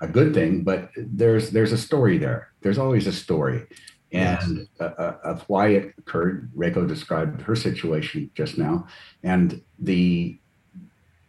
a 0.00 0.08
good 0.08 0.34
thing, 0.34 0.62
but 0.62 0.90
there's 0.96 1.50
there's 1.50 1.72
a 1.72 1.78
story 1.78 2.18
there. 2.18 2.52
There's 2.62 2.78
always 2.78 3.06
a 3.06 3.12
story, 3.12 3.66
and 4.12 4.68
yes. 4.80 4.92
uh, 4.98 5.14
of 5.24 5.42
why 5.48 5.68
it 5.68 5.94
occurred. 5.98 6.50
Reiko 6.56 6.86
described 6.86 7.42
her 7.42 7.56
situation 7.56 8.30
just 8.34 8.58
now, 8.58 8.86
and 9.22 9.62
the 9.78 10.38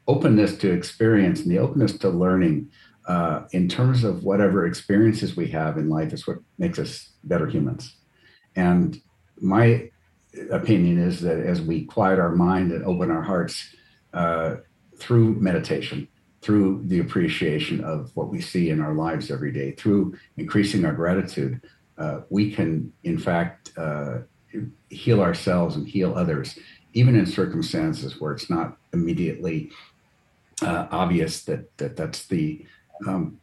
openness 0.07 0.57
to 0.57 0.71
experience 0.71 1.41
and 1.41 1.51
the 1.51 1.59
openness 1.59 1.97
to 1.97 2.09
learning 2.09 2.69
uh, 3.07 3.43
in 3.51 3.67
terms 3.67 4.03
of 4.03 4.23
whatever 4.23 4.65
experiences 4.65 5.35
we 5.35 5.47
have 5.47 5.77
in 5.77 5.89
life 5.89 6.11
is 6.13 6.27
what 6.27 6.37
makes 6.57 6.79
us 6.79 7.11
better 7.23 7.47
humans. 7.47 7.95
And 8.55 9.01
my 9.39 9.89
opinion 10.51 10.97
is 10.97 11.21
that 11.21 11.39
as 11.39 11.61
we 11.61 11.85
quiet 11.85 12.19
our 12.19 12.35
mind 12.35 12.71
and 12.71 12.83
open 12.85 13.11
our 13.11 13.21
hearts 13.21 13.75
uh, 14.13 14.55
through 14.97 15.35
meditation, 15.35 16.07
through 16.41 16.83
the 16.85 16.99
appreciation 16.99 17.83
of 17.83 18.11
what 18.15 18.29
we 18.29 18.41
see 18.41 18.69
in 18.69 18.81
our 18.81 18.93
lives 18.93 19.31
every 19.31 19.51
day, 19.51 19.71
through 19.71 20.15
increasing 20.37 20.85
our 20.85 20.93
gratitude, 20.93 21.61
uh, 21.97 22.21
we 22.29 22.51
can, 22.51 22.91
in 23.03 23.17
fact, 23.17 23.71
uh, 23.77 24.19
heal 24.89 25.21
ourselves 25.21 25.75
and 25.75 25.87
heal 25.87 26.15
others, 26.15 26.57
even 26.93 27.15
in 27.15 27.25
circumstances 27.25 28.19
where 28.19 28.33
it's 28.33 28.49
not 28.49 28.77
immediately 28.93 29.71
uh, 30.61 30.87
obvious 30.91 31.43
that, 31.43 31.75
that 31.77 31.95
that's 31.95 32.27
the 32.27 32.65
um, 33.07 33.39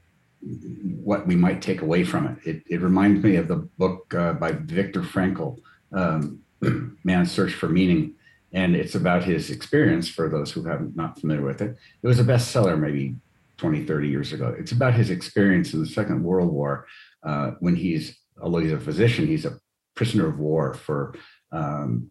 what 1.03 1.27
we 1.27 1.35
might 1.35 1.61
take 1.61 1.83
away 1.83 2.05
from 2.05 2.27
it. 2.27 2.39
It, 2.49 2.63
it 2.69 2.81
reminds 2.81 3.25
me 3.25 3.37
of 3.37 3.49
the 3.49 3.57
book 3.57 4.15
uh, 4.15 4.35
by 4.35 4.53
Viktor 4.53 5.03
Frankl, 5.03 5.61
um, 5.93 6.41
Man's 7.05 7.33
Search 7.33 7.55
for 7.55 7.69
Meaning, 7.69 8.15
and 8.53 8.75
it's 8.75 8.95
about 8.95 9.25
his 9.25 9.51
experience 9.51 10.09
for 10.09 10.29
those 10.29 10.51
who 10.51 10.65
haven't 10.65 10.97
familiar 11.19 11.45
with 11.45 11.61
it. 11.61 11.77
It 12.03 12.07
was 12.07 12.19
a 12.19 12.25
bestseller 12.25 12.79
maybe 12.79 13.17
20, 13.59 13.85
30 13.85 14.09
years 14.09 14.33
ago. 14.33 14.55
It's 14.59 14.73
about 14.73 14.95
his 14.95 15.11
experience 15.11 15.75
in 15.75 15.81
the 15.81 15.87
Second 15.87 16.23
World 16.23 16.53
War 16.53 16.87
uh, 17.23 17.53
when 17.61 17.77
he's 17.77 18.19
although 18.41 18.59
he's 18.59 18.73
a 18.73 18.81
physician, 18.81 19.27
he's 19.27 19.45
a 19.45 19.59
prisoner 19.95 20.29
of 20.29 20.39
war 20.39 20.75
for 20.75 21.15
um, 21.51 22.11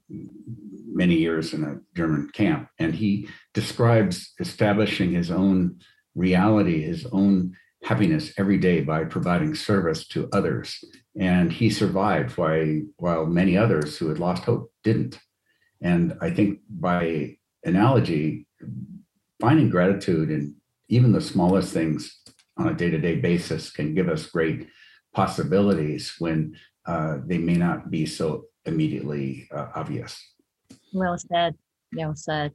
many 0.88 1.15
years 1.15 1.54
in 1.54 1.63
a 1.63 1.80
German 1.95 2.30
camp. 2.34 2.69
And 2.80 2.93
he 2.93 3.30
describes 3.54 4.34
establishing 4.39 5.12
his 5.12 5.32
own 5.32 5.80
reality, 6.15 6.82
his 6.84 7.06
own 7.12 7.56
happiness 7.84 8.34
every 8.38 8.58
day 8.58 8.82
by 8.82 9.06
providing 9.06 9.56
service 9.56 10.08
to 10.08 10.28
others. 10.34 10.84
And 11.19 11.52
he 11.54 11.69
survived 11.69 12.38
while, 12.38 12.82
while 12.97 13.26
many 13.26 13.56
others 13.56 13.97
who 13.97 14.10
had 14.10 14.19
lost 14.19 14.43
hope 14.43 14.71
didn't. 14.84 15.19
And 15.82 16.18
I 16.22 16.30
think 16.32 16.60
by 16.70 17.38
analogy, 17.63 18.48
finding 19.40 19.70
gratitude 19.70 20.32
in 20.32 20.56
even 20.90 21.12
the 21.12 21.22
smallest 21.22 21.74
things 21.74 22.22
on 22.58 22.70
a 22.70 22.74
day 22.74 22.90
to 22.90 22.98
day 22.98 23.18
basis 23.18 23.72
can 23.72 23.94
give 23.94 24.10
us 24.10 24.26
great 24.26 24.68
possibilities 25.13 26.16
when 26.20 26.56
uh, 26.86 27.18
they 27.26 27.38
may 27.38 27.56
not 27.56 27.92
be 27.92 28.06
so 28.06 28.46
immediately 28.66 29.48
uh, 29.54 29.68
obvious. 29.76 30.20
Well 30.94 31.18
said. 31.18 31.56
Well 31.96 32.16
said. 32.16 32.54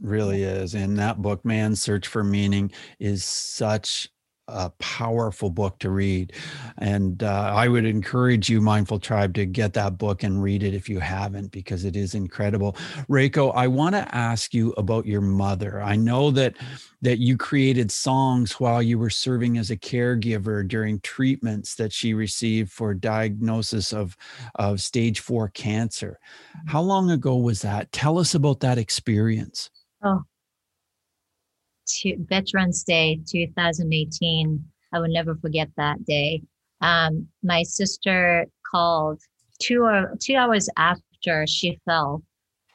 Really 0.00 0.42
is. 0.42 0.74
And 0.74 0.98
that 0.98 1.22
book, 1.22 1.44
Man's 1.44 1.82
Search 1.82 2.08
for 2.08 2.24
Meaning, 2.24 2.72
is 2.98 3.24
such 3.24 4.08
a 4.48 4.70
powerful 4.78 5.50
book 5.50 5.78
to 5.78 5.90
read. 5.90 6.32
And 6.78 7.22
uh, 7.22 7.52
I 7.54 7.68
would 7.68 7.84
encourage 7.84 8.48
you, 8.48 8.60
Mindful 8.60 8.98
Tribe, 8.98 9.34
to 9.34 9.46
get 9.46 9.72
that 9.74 9.98
book 9.98 10.22
and 10.22 10.42
read 10.42 10.62
it 10.62 10.74
if 10.74 10.88
you 10.88 11.00
haven't, 11.00 11.50
because 11.50 11.84
it 11.84 11.96
is 11.96 12.14
incredible. 12.14 12.72
Reiko, 13.08 13.52
I 13.54 13.68
want 13.68 13.94
to 13.94 14.14
ask 14.14 14.52
you 14.52 14.72
about 14.72 15.06
your 15.06 15.20
mother. 15.20 15.80
I 15.80 15.96
know 15.96 16.30
that 16.32 16.56
that 17.02 17.18
you 17.18 17.36
created 17.36 17.92
songs 17.92 18.58
while 18.58 18.82
you 18.82 18.98
were 18.98 19.10
serving 19.10 19.58
as 19.58 19.70
a 19.70 19.76
caregiver 19.76 20.66
during 20.66 20.98
treatments 21.00 21.74
that 21.74 21.92
she 21.92 22.14
received 22.14 22.72
for 22.72 22.94
diagnosis 22.94 23.92
of, 23.92 24.16
of 24.54 24.80
stage 24.80 25.20
four 25.20 25.48
cancer. 25.48 26.18
How 26.66 26.80
long 26.80 27.10
ago 27.10 27.36
was 27.36 27.60
that? 27.60 27.92
Tell 27.92 28.18
us 28.18 28.34
about 28.34 28.60
that 28.60 28.78
experience. 28.78 29.68
Oh, 30.02 30.22
to 31.86 32.16
Veterans 32.28 32.84
Day 32.84 33.20
2018. 33.28 34.64
I 34.92 34.98
will 34.98 35.08
never 35.08 35.34
forget 35.36 35.68
that 35.76 36.04
day. 36.04 36.42
Um, 36.80 37.28
my 37.42 37.62
sister 37.62 38.46
called 38.70 39.20
two 39.60 39.82
or 39.82 40.14
two 40.20 40.36
hours 40.36 40.68
after 40.76 41.46
she 41.46 41.78
fell 41.84 42.22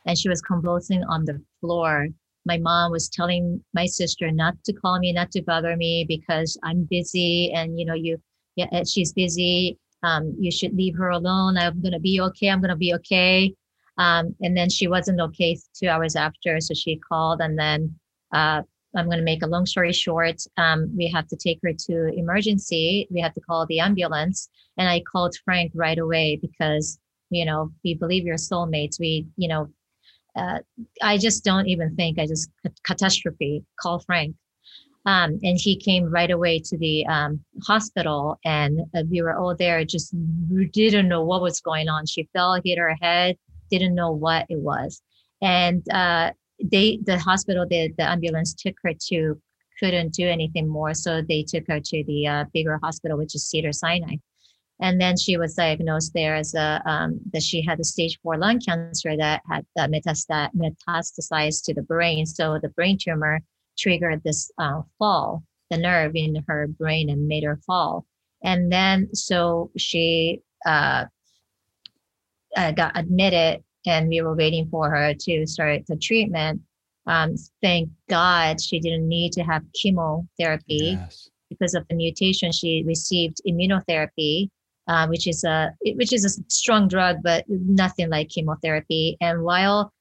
and 0.06 0.18
she 0.18 0.30
was 0.30 0.42
convulsing 0.42 1.04
on 1.04 1.26
the 1.26 1.42
floor. 1.60 2.08
My 2.46 2.58
mom 2.58 2.92
was 2.92 3.10
telling 3.10 3.64
my 3.74 3.86
sister 3.86 4.32
not 4.32 4.56
to 4.66 4.74
call 4.74 5.00
me, 5.00 5.14
not 5.14 5.32
to 5.32 5.42
bother 5.42 5.76
me 5.76 6.06
because 6.08 6.58
I'm 6.64 6.88
busy, 6.90 7.52
and 7.54 7.78
you 7.78 7.86
know, 7.86 7.94
you, 7.94 8.18
yeah, 8.56 8.84
she's 8.84 9.14
busy. 9.14 9.78
Um, 10.04 10.34
you 10.40 10.52
should 10.52 10.74
leave 10.74 10.96
her 10.98 11.10
alone. 11.10 11.58
I'm 11.58 11.82
gonna 11.82 12.00
be 12.00 12.22
okay. 12.22 12.50
I'm 12.50 12.62
gonna 12.62 12.76
be 12.76 12.94
okay. 12.96 13.54
Um, 13.98 14.36
and 14.42 14.56
then 14.56 14.70
she 14.70 14.88
wasn't 14.88 15.20
okay 15.20 15.58
two 15.78 15.90
hours 15.90 16.16
after, 16.16 16.60
so 16.60 16.74
she 16.74 17.00
called, 17.08 17.42
and 17.42 17.60
then 17.60 18.00
uh, 18.34 18.64
I'm 18.96 19.06
going 19.06 19.20
to 19.20 19.24
make 19.24 19.44
a 19.44 19.48
long 19.48 19.66
story 19.66 19.94
short. 19.94 20.42
Um, 20.58 20.92
we 20.96 21.08
have 21.08 21.28
to 21.28 21.36
take 21.36 21.60
her 21.64 21.74
to 21.74 22.14
emergency. 22.16 23.08
We 23.12 23.22
have 23.22 23.34
to 23.34 23.42
call 23.42 23.66
the 23.66 23.80
ambulance, 23.80 24.50
and 24.78 24.90
I 24.90 25.02
called 25.02 25.36
Frank 25.46 25.72
right 25.76 25.98
away 25.98 26.40
because 26.42 27.00
you 27.30 27.46
know 27.46 27.72
we 27.84 27.94
believe 27.94 28.26
you're 28.26 28.38
soulmates. 28.38 29.00
We 29.00 29.28
you 29.38 29.48
know, 29.48 29.70
uh, 30.36 30.60
I 31.02 31.18
just 31.18 31.44
don't 31.44 31.68
even 31.68 31.96
think 31.96 32.18
I 32.20 32.26
just 32.26 32.50
catastrophe. 32.84 33.64
Call 33.80 34.00
Frank, 34.00 34.36
um, 35.06 35.40
and 35.44 35.58
he 35.60 35.78
came 35.78 36.10
right 36.10 36.32
away 36.32 36.60
to 36.66 36.78
the 36.78 37.06
um, 37.06 37.42
hospital, 37.64 38.40
and 38.44 38.82
uh, 38.96 39.04
we 39.10 39.22
were 39.22 39.36
all 39.36 39.56
there. 39.56 39.86
Just 39.86 40.16
didn't 40.72 41.08
know 41.08 41.24
what 41.24 41.42
was 41.42 41.62
going 41.62 41.90
on. 41.90 42.08
She 42.08 42.28
fell, 42.34 42.60
hit 42.64 42.80
her 42.80 42.96
head, 43.02 43.38
didn't 43.70 43.94
know 43.94 44.12
what 44.12 44.48
it 44.50 44.60
was, 44.60 45.02
and 45.44 45.84
uh, 45.92 46.32
they 46.62 47.00
the 47.04 47.18
hospital 47.18 47.66
the, 47.70 47.94
the 47.98 48.10
ambulance 48.10 48.54
took 48.54 48.76
her 48.84 48.94
to 49.08 49.40
couldn't 49.80 50.14
do 50.14 50.28
anything 50.28 50.68
more 50.68 50.94
so 50.94 51.22
they 51.22 51.44
took 51.44 51.66
her 51.68 51.80
to 51.80 52.04
the 52.06 52.28
uh, 52.28 52.46
bigger 52.54 52.80
hospital 52.84 53.18
which 53.18 53.34
is 53.36 53.48
Cedars-Sinai. 53.48 54.16
And 54.82 55.00
then 55.00 55.18
she 55.18 55.38
was 55.38 55.56
diagnosed 55.56 56.14
there 56.14 56.36
as 56.36 56.54
a 56.54 56.82
um, 56.86 57.20
that 57.34 57.44
she 57.44 57.62
had 57.62 57.80
a 57.80 57.84
stage 57.84 58.18
four 58.24 58.38
lung 58.38 58.60
cancer 58.60 59.16
that 59.18 59.42
had 59.50 59.66
uh, 59.78 59.88
metastasized 59.88 61.66
to 61.66 61.74
the 61.74 61.82
brain. 61.82 62.26
So 62.26 62.60
the 62.62 62.70
brain 62.70 62.98
tumor 62.98 63.42
triggered 63.78 64.22
this 64.24 64.52
uh, 64.58 64.82
fall 64.98 65.44
the 65.70 65.78
nerve 65.78 66.16
in 66.16 66.44
her 66.48 66.68
brain 66.68 67.10
and 67.10 67.28
made 67.28 67.44
her 67.44 67.60
fall. 67.66 68.06
And 68.44 68.72
then 68.72 69.14
so 69.14 69.72
she 69.78 70.42
uh, 70.66 71.06
uh 72.56 72.72
got 72.72 72.98
admitted 72.98 73.64
and 73.86 74.10
we 74.10 74.22
were 74.22 74.36
waiting 74.36 74.68
for 74.70 74.90
her 74.90 75.14
to 75.14 75.46
start 75.46 75.86
the 75.88 75.98
treatment. 75.98 76.62
Um, 77.08 77.36
thank 77.62 77.90
God 78.10 78.62
she 78.62 78.80
didn't 78.80 79.08
need 79.08 79.32
to 79.34 79.42
have 79.42 79.64
chemotherapy 79.74 80.98
yes. 81.00 81.30
because 81.50 81.74
of 81.74 81.88
the 81.90 81.96
mutation. 81.96 82.52
She 82.52 82.84
received 82.86 83.42
immunotherapy, 83.48 84.50
uh, 84.88 85.08
which 85.08 85.28
is 85.28 85.44
a 85.44 85.72
which 85.96 86.14
is 86.14 86.26
a 86.26 86.52
strong 86.52 86.88
drug, 86.88 87.18
but 87.24 87.46
nothing 87.48 88.10
like 88.10 88.30
chemotherapy. 88.30 89.18
And 89.22 89.44
while 89.44 89.92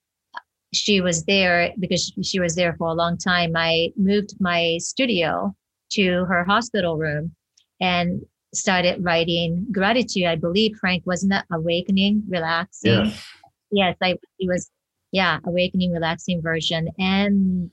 she 0.74 1.00
was 1.00 1.24
there, 1.24 1.72
because 1.78 2.12
she 2.22 2.40
was 2.40 2.54
there 2.54 2.74
for 2.76 2.88
a 2.88 2.94
long 2.94 3.16
time, 3.16 3.52
I 3.56 3.92
moved 3.96 4.34
my 4.38 4.76
studio 4.78 5.54
to 5.92 6.26
her 6.26 6.44
hospital 6.44 6.98
room 6.98 7.34
and 7.80 8.20
started 8.52 9.02
writing 9.02 9.66
gratitude. 9.72 10.24
I 10.26 10.36
believe 10.36 10.76
Frank 10.76 11.06
wasn't 11.06 11.32
that 11.32 11.46
awakening, 11.50 12.24
relaxing. 12.28 13.06
Yes 13.06 13.24
yes, 13.70 13.96
I 14.02 14.16
it 14.38 14.48
was 14.48 14.70
yeah, 15.12 15.38
awakening, 15.44 15.92
relaxing 15.92 16.42
version. 16.42 16.88
And 16.98 17.70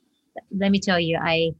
let 0.51 0.71
me 0.71 0.79
tell 0.79 0.99
you, 0.99 1.17
I 1.21 1.51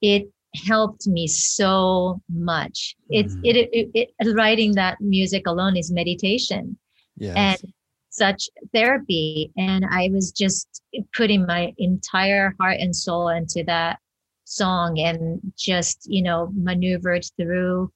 it 0.00 0.28
helped 0.66 1.06
me 1.06 1.26
so 1.26 2.20
much. 2.32 2.96
It's 3.08 3.34
mm. 3.34 3.40
it, 3.44 3.68
it, 3.72 4.10
it 4.18 4.34
writing 4.34 4.72
that 4.72 5.00
music 5.00 5.46
alone 5.46 5.76
is 5.76 5.90
meditation. 5.90 6.78
Yes. 7.16 7.34
And 7.36 7.72
such 8.10 8.48
therapy. 8.72 9.50
And 9.56 9.84
I 9.90 10.08
was 10.12 10.30
just 10.30 10.82
putting 11.16 11.46
my 11.46 11.72
entire 11.78 12.54
heart 12.60 12.78
and 12.78 12.94
soul 12.94 13.28
into 13.28 13.64
that 13.64 13.98
song 14.44 15.00
and 15.00 15.40
just, 15.56 16.06
you 16.06 16.22
know, 16.22 16.50
maneuvered 16.54 17.24
through, 17.36 17.90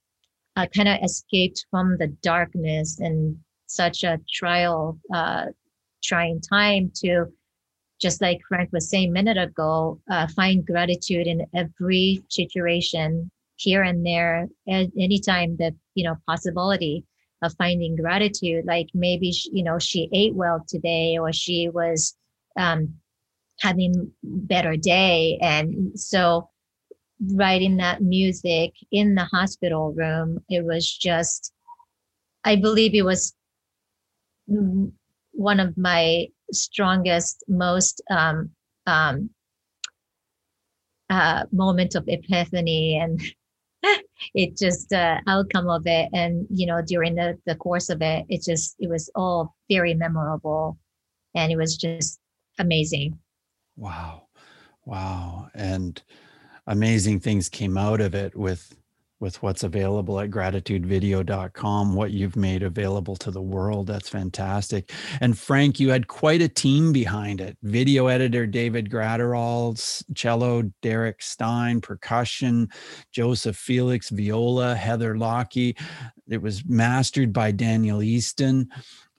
uh, 0.57 0.67
kind 0.75 0.89
of 0.89 0.99
escaped 1.05 1.67
from 1.71 1.97
the 1.99 2.09
darkness 2.23 2.99
and 2.99 3.39
such 3.69 4.03
a 4.03 4.19
trial, 4.29 4.99
uh, 5.15 5.47
trying 6.03 6.41
time 6.41 6.91
to, 6.97 7.27
just 8.01 8.21
like 8.21 8.41
Frank 8.49 8.71
was 8.73 8.91
saying 8.91 9.11
a 9.11 9.13
minute 9.13 9.39
ago, 9.39 10.01
uh, 10.11 10.27
find 10.29 10.67
gratitude 10.67 11.27
in 11.27 11.47
every 11.55 12.23
situation 12.29 13.31
here 13.57 13.83
and 13.83 14.05
there, 14.05 14.49
at 14.69 14.87
any 14.99 15.21
time 15.21 15.57
that, 15.59 15.75
you 15.95 16.05
know, 16.05 16.17
possibility 16.27 17.05
of 17.43 17.55
finding 17.59 17.97
gratitude. 17.97 18.65
Like 18.65 18.89
maybe, 18.95 19.33
she, 19.33 19.51
you 19.53 19.65
know, 19.65 19.79
she 19.79 20.09
ate 20.13 20.35
well 20.35 20.65
today 20.67 21.19
or 21.19 21.33
she 21.33 21.69
was 21.69 22.17
um, 22.57 22.95
having 23.61 24.13
better 24.23 24.77
day. 24.77 25.39
And 25.43 25.99
so 25.99 26.49
writing 27.35 27.77
that 27.79 28.01
music 28.01 28.73
in 28.93 29.15
the 29.17 29.25
hospital 29.25 29.93
room, 29.93 30.39
it 30.49 30.65
was 30.65 30.97
just, 30.97 31.53
I 32.45 32.57
believe 32.57 32.95
it 32.95 33.03
was 33.05 33.35
one 34.49 35.61
of 35.61 35.77
my 35.77 36.27
strongest, 36.53 37.45
most 37.49 38.03
um, 38.11 38.51
um, 38.87 39.31
uh, 41.11 41.45
moment 41.53 41.95
of 41.95 42.05
epiphany. 42.09 42.99
And 42.99 43.21
it 44.35 44.57
just 44.57 44.93
uh, 44.93 45.19
outcome 45.27 45.69
of 45.69 45.83
it. 45.87 46.09
And 46.13 46.47
you 46.51 46.67
know 46.67 46.83
during 46.83 47.15
the, 47.15 47.39
the 47.47 47.55
course 47.55 47.89
of 47.89 48.03
it 48.03 48.27
it 48.29 48.43
just 48.43 48.77
it 48.79 48.89
was 48.89 49.11
all 49.15 49.55
very 49.71 49.95
memorable. 49.95 50.79
And 51.35 51.53
it 51.53 51.57
was 51.57 51.77
just 51.77 52.19
amazing. 52.59 53.19
Wow. 53.77 54.29
Wow. 54.85 55.51
And 55.55 56.03
amazing 56.67 57.21
things 57.21 57.49
came 57.49 57.77
out 57.77 58.01
of 58.01 58.15
it 58.15 58.35
with 58.35 58.75
with 59.21 59.43
what's 59.43 59.65
available 59.65 60.21
at 60.21 60.31
gratitudevideo.com, 60.31 61.95
what 61.95 62.13
you've 62.13 62.37
made 62.37 62.63
available 62.63 63.17
to 63.17 63.31
the 63.31 63.43
world. 63.43 63.87
That's 63.87 64.09
fantastic. 64.09 64.93
And 65.21 65.37
Frank, 65.37 65.81
you 65.81 65.91
had 65.91 66.07
quite 66.07 66.41
a 66.41 66.49
team 66.49 66.93
behind 66.93 67.41
it 67.41 67.57
video 67.63 68.07
editor 68.07 68.47
David 68.47 68.91
Gratterall, 68.91 70.03
cello 70.15 70.63
Derek 70.83 71.21
Stein, 71.21 71.81
percussion 71.81 72.69
Joseph 73.11 73.57
Felix, 73.57 74.11
viola 74.11 74.75
Heather 74.75 75.17
Lockie. 75.17 75.77
It 76.29 76.41
was 76.41 76.65
mastered 76.67 77.33
by 77.33 77.51
Daniel 77.51 78.03
Easton 78.03 78.69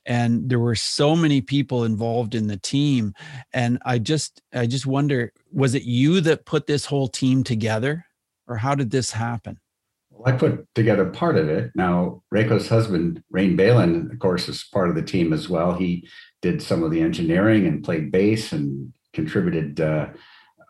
and 0.05 0.49
there 0.49 0.59
were 0.59 0.75
so 0.75 1.15
many 1.15 1.41
people 1.41 1.83
involved 1.83 2.33
in 2.33 2.47
the 2.47 2.57
team 2.57 3.13
and 3.53 3.77
i 3.85 3.99
just 3.99 4.41
i 4.53 4.65
just 4.65 4.85
wonder 4.85 5.31
was 5.51 5.75
it 5.75 5.83
you 5.83 6.21
that 6.21 6.45
put 6.45 6.67
this 6.67 6.85
whole 6.85 7.07
team 7.07 7.43
together 7.43 8.05
or 8.47 8.55
how 8.55 8.73
did 8.73 8.91
this 8.91 9.11
happen 9.11 9.59
I 10.25 10.33
put 10.33 10.65
together 10.75 11.05
part 11.05 11.37
of 11.37 11.49
it. 11.49 11.71
Now, 11.75 12.23
Reiko's 12.33 12.67
husband, 12.67 13.23
Rain 13.29 13.55
Balin, 13.55 14.09
of 14.11 14.19
course, 14.19 14.49
is 14.49 14.63
part 14.63 14.89
of 14.89 14.95
the 14.95 15.01
team 15.01 15.33
as 15.33 15.49
well. 15.49 15.73
He 15.73 16.07
did 16.41 16.61
some 16.61 16.83
of 16.83 16.91
the 16.91 17.01
engineering 17.01 17.67
and 17.67 17.83
played 17.83 18.11
bass 18.11 18.51
and 18.51 18.93
contributed 19.13 19.79
uh, 19.79 20.07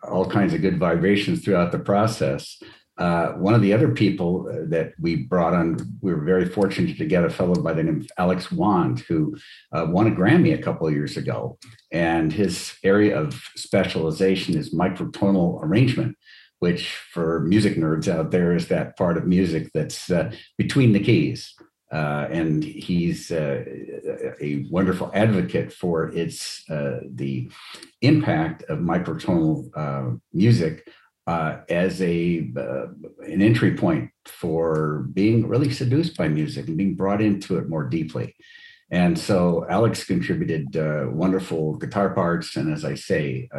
all 0.03 0.29
kinds 0.29 0.53
of 0.53 0.61
good 0.61 0.79
vibrations 0.79 1.43
throughout 1.43 1.71
the 1.71 1.79
process. 1.79 2.61
Uh, 2.97 3.31
one 3.33 3.53
of 3.53 3.61
the 3.61 3.71
other 3.71 3.89
people 3.89 4.49
uh, 4.49 4.65
that 4.67 4.91
we 4.99 5.15
brought 5.15 5.53
on, 5.53 5.77
we 6.01 6.13
were 6.13 6.21
very 6.21 6.45
fortunate 6.45 6.97
to 6.97 7.05
get 7.05 7.23
a 7.23 7.29
fellow 7.29 7.55
by 7.55 7.71
the 7.71 7.81
name 7.81 8.01
of 8.01 8.11
Alex 8.17 8.51
Wand, 8.51 8.99
who 9.07 9.37
uh, 9.71 9.85
won 9.87 10.05
a 10.05 10.11
Grammy 10.11 10.53
a 10.53 10.61
couple 10.61 10.85
of 10.85 10.93
years 10.93 11.15
ago. 11.15 11.57
And 11.93 12.33
his 12.33 12.73
area 12.83 13.17
of 13.17 13.41
specialization 13.55 14.57
is 14.57 14.75
microtonal 14.75 15.63
arrangement 15.63 16.17
which 16.59 16.95
for 17.11 17.39
music 17.41 17.75
nerds 17.75 18.07
out 18.07 18.31
there 18.31 18.53
is 18.55 18.67
that 18.67 18.97
part 18.97 19.17
of 19.17 19.25
music 19.25 19.71
that's 19.73 20.11
uh, 20.11 20.31
between 20.57 20.93
the 20.93 20.99
keys. 20.99 21.55
Uh, 21.91 22.27
and 22.29 22.63
he's 22.63 23.31
uh, 23.31 23.65
a 24.39 24.63
wonderful 24.69 25.09
advocate 25.15 25.73
for 25.73 26.09
its 26.09 26.69
uh, 26.69 26.99
the 27.15 27.49
impact 28.01 28.61
of 28.63 28.77
microtonal 28.77 29.71
uh, 29.75 30.15
music 30.31 30.87
uh, 31.25 31.57
as 31.67 31.99
a 32.01 32.47
an 33.25 33.41
entry 33.41 33.75
point 33.75 34.11
for 34.25 35.07
being 35.13 35.47
really 35.47 35.71
seduced 35.71 36.15
by 36.15 36.27
music 36.27 36.67
and 36.67 36.77
being 36.77 36.93
brought 36.93 37.21
into 37.21 37.57
it 37.57 37.67
more 37.67 37.85
deeply. 37.85 38.35
And 38.91 39.17
so 39.17 39.65
Alex 39.67 40.03
contributed 40.03 40.67
wonderful 41.11 41.75
guitar 41.75 42.09
parts, 42.11 42.55
and 42.55 42.71
as 42.71 42.85
I 42.85 42.95
say, 42.95 43.49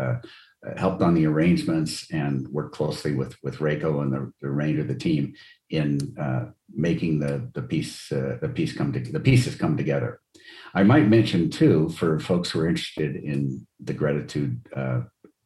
helped 0.76 1.02
on 1.02 1.14
the 1.14 1.26
arrangements 1.26 2.06
and 2.12 2.46
worked 2.48 2.74
closely 2.74 3.14
with 3.14 3.36
with 3.42 3.58
Reiko 3.58 4.02
and 4.02 4.12
the, 4.12 4.32
the 4.40 4.50
remainder 4.50 4.82
of 4.82 4.88
the 4.88 4.94
team 4.94 5.34
in 5.70 5.98
uh, 6.20 6.46
making 6.72 7.18
the 7.18 7.50
the 7.54 7.62
piece 7.62 8.12
uh, 8.12 8.38
the 8.40 8.48
piece 8.48 8.72
come 8.72 8.92
to 8.92 9.00
the 9.00 9.20
pieces 9.20 9.54
come 9.54 9.76
together. 9.76 10.20
I 10.74 10.82
might 10.82 11.08
mention 11.08 11.50
too 11.50 11.88
for 11.90 12.20
folks 12.20 12.50
who 12.50 12.60
are 12.60 12.68
interested 12.68 13.16
in 13.16 13.66
the 13.82 13.94
gratitude 13.94 14.60
uh, 14.76 15.00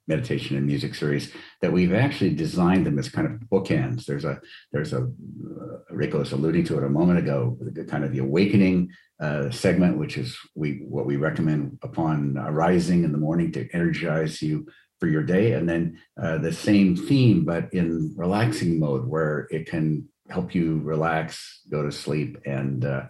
meditation 0.07 0.57
and 0.57 0.67
music 0.67 0.95
series 0.95 1.33
that 1.63 1.73
we've 1.73 1.95
actually 1.95 2.35
designed 2.35 2.85
them 2.85 2.99
as 2.99 3.09
kind 3.09 3.27
of 3.27 3.41
bookends. 3.49 4.05
There's 4.05 4.25
a 4.25 4.41
there's 4.73 4.93
a 4.93 5.03
uh, 5.03 5.79
Rico 5.91 6.19
was 6.19 6.33
alluding 6.33 6.65
to 6.65 6.79
it 6.79 6.85
a 6.85 6.89
moment 6.89 7.21
ago, 7.21 7.57
the 7.61 7.85
kind 7.85 8.05
of 8.05 8.13
the 8.13 8.19
awakening 8.19 8.91
uh, 9.21 9.51
segment, 9.51 9.97
which 9.97 10.19
is 10.19 10.37
we 10.55 10.83
what 10.89 11.07
we 11.07 11.17
recommend 11.17 11.79
upon 11.83 12.37
arising 12.37 13.05
in 13.05 13.13
the 13.13 13.19
morning 13.19 13.53
to 13.53 13.69
energize 13.73 14.43
you 14.43 14.67
for 15.05 15.11
your 15.11 15.23
day, 15.23 15.53
and 15.53 15.69
then 15.69 15.99
uh, 16.23 16.39
the 16.39 16.51
same 16.51 16.97
theme 16.97 17.45
but 17.45 17.71
in 17.75 18.15
relaxing 18.17 18.79
mode, 18.81 19.07
where 19.07 19.47
it 19.51 19.67
can 19.67 20.09
help 20.31 20.55
you 20.55 20.81
relax, 20.83 21.61
go 21.71 21.83
to 21.83 21.93
sleep, 21.93 22.39
and 22.47 22.87
uh, 22.87 23.03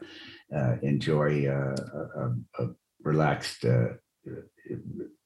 uh, 0.53 0.75
enjoy 0.83 1.47
uh, 1.47 1.77
a, 2.17 2.63
a, 2.65 2.69
relaxed 3.05 3.65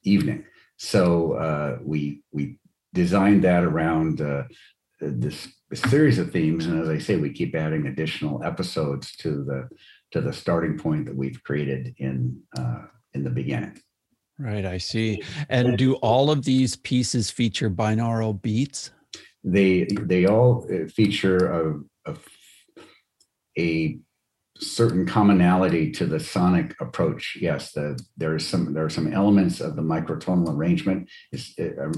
evening. 0.04 0.44
So 0.76 1.32
uh, 1.32 1.78
we 1.82 2.22
we 2.32 2.58
designed 2.92 3.44
that 3.44 3.64
around 3.64 4.20
uh, 4.20 4.42
this 5.00 5.48
series 5.72 6.18
of 6.18 6.32
themes, 6.32 6.66
and 6.66 6.82
as 6.82 6.90
I 6.90 6.98
say, 6.98 7.16
we 7.16 7.32
keep 7.32 7.54
adding 7.54 7.86
additional 7.86 8.44
episodes 8.44 9.16
to 9.22 9.42
the 9.42 9.68
to 10.10 10.20
the 10.20 10.34
starting 10.34 10.76
point 10.76 11.06
that 11.06 11.16
we've 11.16 11.42
created 11.44 11.94
in 11.96 12.42
uh, 12.58 12.82
in 13.14 13.24
the 13.24 13.30
beginning. 13.30 13.80
Right, 14.38 14.64
I 14.64 14.78
see. 14.78 15.22
And 15.48 15.76
do 15.76 15.94
all 15.96 16.30
of 16.30 16.44
these 16.44 16.76
pieces 16.76 17.30
feature 17.30 17.68
binaural 17.68 18.40
beats? 18.40 18.92
They 19.42 19.86
they 20.02 20.26
all 20.26 20.66
uh, 20.72 20.88
feature 20.88 21.82
a, 22.06 22.10
a, 22.10 22.16
a 23.58 23.98
certain 24.60 25.06
commonality 25.06 25.90
to 25.92 26.06
the 26.06 26.20
sonic 26.20 26.74
approach. 26.80 27.36
Yes, 27.40 27.72
the, 27.72 27.98
there 28.16 28.36
is 28.36 28.46
some 28.46 28.74
there 28.74 28.84
are 28.84 28.90
some 28.90 29.12
elements 29.12 29.60
of 29.60 29.74
the 29.74 29.82
microtonal 29.82 30.54
arrangement. 30.54 31.08
Is 31.32 31.54
uh, 31.58 31.90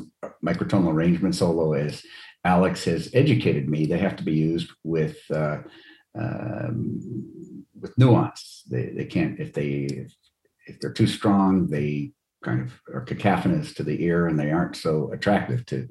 microtonal 0.44 0.92
arrangement 0.92 1.34
solo 1.34 1.74
as 1.74 2.02
Alex 2.44 2.84
has 2.84 3.10
educated 3.12 3.68
me. 3.68 3.84
They 3.84 3.98
have 3.98 4.16
to 4.16 4.24
be 4.24 4.34
used 4.34 4.70
with 4.82 5.18
uh, 5.30 5.58
um, 6.18 7.64
with 7.78 7.96
nuance. 7.98 8.64
They 8.70 8.92
they 8.96 9.04
can't 9.04 9.38
if 9.38 9.52
they 9.52 10.06
if 10.66 10.80
they're 10.80 10.92
too 10.92 11.06
strong, 11.06 11.66
they 11.66 12.12
kind 12.42 12.60
of 12.60 12.80
are 12.94 13.02
cacophonous 13.02 13.74
to 13.74 13.82
the 13.82 14.02
ear 14.02 14.26
and 14.26 14.38
they 14.38 14.50
aren't 14.50 14.76
so 14.76 15.10
attractive 15.12 15.66
to 15.66 15.88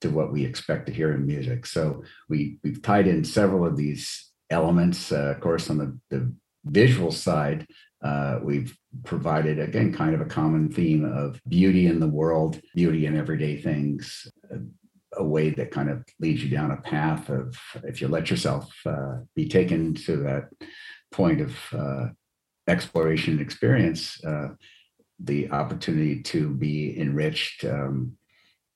to 0.00 0.08
what 0.08 0.32
we 0.32 0.44
expect 0.44 0.86
to 0.86 0.92
hear 0.92 1.12
in 1.12 1.26
music. 1.26 1.66
So 1.66 2.02
we 2.28 2.58
we've 2.64 2.82
tied 2.82 3.06
in 3.06 3.24
several 3.24 3.66
of 3.66 3.76
these 3.76 4.30
elements. 4.50 5.12
Uh, 5.12 5.32
of 5.34 5.40
course, 5.40 5.70
on 5.70 5.78
the, 5.78 5.98
the 6.10 6.32
visual 6.64 7.12
side, 7.12 7.66
uh, 8.02 8.38
we've 8.42 8.76
provided, 9.04 9.58
again, 9.58 9.92
kind 9.92 10.14
of 10.14 10.20
a 10.20 10.26
common 10.26 10.70
theme 10.70 11.04
of 11.04 11.40
beauty 11.48 11.86
in 11.86 12.00
the 12.00 12.08
world, 12.08 12.60
beauty 12.74 13.06
in 13.06 13.16
everyday 13.16 13.56
things, 13.56 14.26
a, 15.16 15.24
way 15.24 15.50
that 15.50 15.70
kind 15.70 15.90
of 15.90 16.04
leads 16.18 16.42
you 16.42 16.48
down 16.48 16.70
a 16.70 16.76
path 16.78 17.28
of, 17.28 17.54
if 17.84 18.00
you 18.00 18.08
let 18.08 18.30
yourself 18.30 18.72
uh, 18.86 19.16
be 19.36 19.46
taken 19.46 19.92
to 19.92 20.16
that 20.16 20.48
point 21.12 21.40
of 21.40 21.56
uh, 21.76 22.06
exploration 22.68 23.34
and 23.34 23.42
experience, 23.42 24.22
uh, 24.24 24.48
the 25.22 25.50
opportunity 25.50 26.22
to 26.22 26.50
be 26.50 26.98
enriched 26.98 27.64
um, 27.64 28.16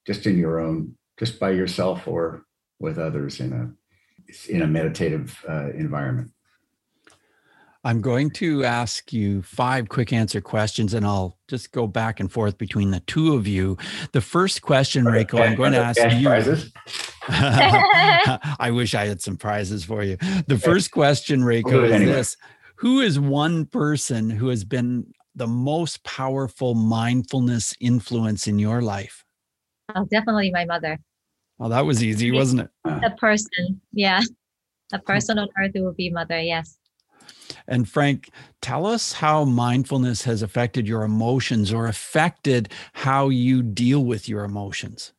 just 0.07 0.26
in 0.26 0.38
your 0.38 0.61
own, 0.61 0.96
just 1.18 1.40
by 1.40 1.50
yourself 1.50 2.07
or 2.07 2.44
with 2.78 2.98
others 2.98 3.40
in 3.40 3.52
a 3.52 3.72
in 4.48 4.62
a 4.62 4.66
meditative 4.66 5.44
uh, 5.48 5.70
environment. 5.70 6.30
I'm 7.87 8.00
going 8.00 8.30
to 8.30 8.64
ask 8.64 9.12
you 9.12 9.42
five 9.42 9.90
quick 9.90 10.11
answer 10.11 10.40
questions 10.40 10.94
and 10.94 11.04
I'll 11.04 11.37
just 11.48 11.70
go 11.70 11.87
back 11.87 12.18
and 12.18 12.33
forth 12.33 12.57
between 12.57 12.90
the 12.90 13.00
two 13.00 13.35
of 13.35 13.46
you. 13.46 13.76
The 14.12 14.22
first 14.22 14.62
question, 14.62 15.04
Reiko, 15.04 15.38
I'm 15.38 15.54
going 15.54 15.72
to 15.72 15.78
ask 15.78 16.00
you. 16.00 16.30
I 17.28 18.70
wish 18.70 18.94
I 18.94 19.04
had 19.04 19.20
some 19.20 19.37
prizes 19.37 19.85
for 19.85 20.02
you. 20.02 20.16
The 20.46 20.59
first 20.59 20.92
question, 20.92 21.40
Reiko, 21.40 21.85
is 21.85 21.92
anyway. 21.92 22.12
this 22.12 22.38
Who 22.76 23.00
is 23.00 23.20
one 23.20 23.66
person 23.66 24.30
who 24.30 24.48
has 24.48 24.64
been 24.64 25.12
the 25.35 25.47
most 25.47 26.03
powerful 26.05 26.75
mindfulness 26.75 27.75
influence 27.81 28.47
in 28.47 28.59
your 28.59 28.83
life? 28.83 29.25
Oh, 29.94 30.05
definitely 30.05 30.51
my 30.51 30.64
mother. 30.64 30.99
Well, 31.59 31.68
that 31.68 31.87
was 31.87 32.03
easy, 32.03 32.31
wasn't 32.31 32.62
it? 32.62 32.70
A 32.85 33.11
person, 33.11 33.81
yeah. 33.92 34.20
A 34.92 34.99
person 34.99 35.38
on 35.38 35.49
earth 35.59 35.73
who 35.75 35.85
will 35.85 35.92
be 35.92 36.11
mother, 36.11 36.40
yes. 36.40 36.79
And 37.66 37.88
Frank, 37.88 38.31
tell 38.61 38.87
us 38.87 39.12
how 39.12 39.44
mindfulness 39.44 40.23
has 40.25 40.42
affected 40.42 40.87
your 40.87 41.03
emotions 41.03 41.73
or 41.73 41.87
affected 41.87 42.70
how 42.92 43.29
you 43.29 43.62
deal 43.62 44.05
with 44.05 44.29
your 44.29 44.44
emotions. 44.44 45.12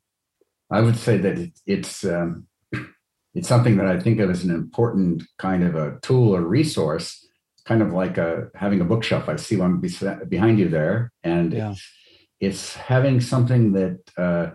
I 0.72 0.82
would 0.82 0.98
say 0.98 1.18
that 1.18 1.38
it, 1.38 1.52
it's 1.66 2.06
um, 2.06 2.48
it's 3.34 3.48
something 3.48 3.78
that 3.78 3.88
I 3.88 4.00
think 4.00 4.20
of 4.20 4.30
as 4.30 4.44
an 4.44 4.52
important 4.52 5.24
kind 5.38 5.64
of 5.64 5.76
a 5.76 6.00
tool 6.02 6.36
or 6.36 6.42
resource, 6.42 7.25
kind 7.66 7.82
of 7.82 7.94
like 7.94 8.18
a, 8.18 8.50
having 8.56 8.82
a 8.82 8.86
bookshelf. 8.86 9.28
I 9.28 9.36
see 9.36 9.58
one 9.58 9.82
behind 10.30 10.60
you 10.60 10.70
there, 10.70 11.12
and 11.24 11.54
yeah. 11.54 11.72
it's, 11.72 11.92
it's 12.40 12.76
having 12.76 13.20
something 13.20 13.74
that 13.74 14.00
uh, 14.18 14.52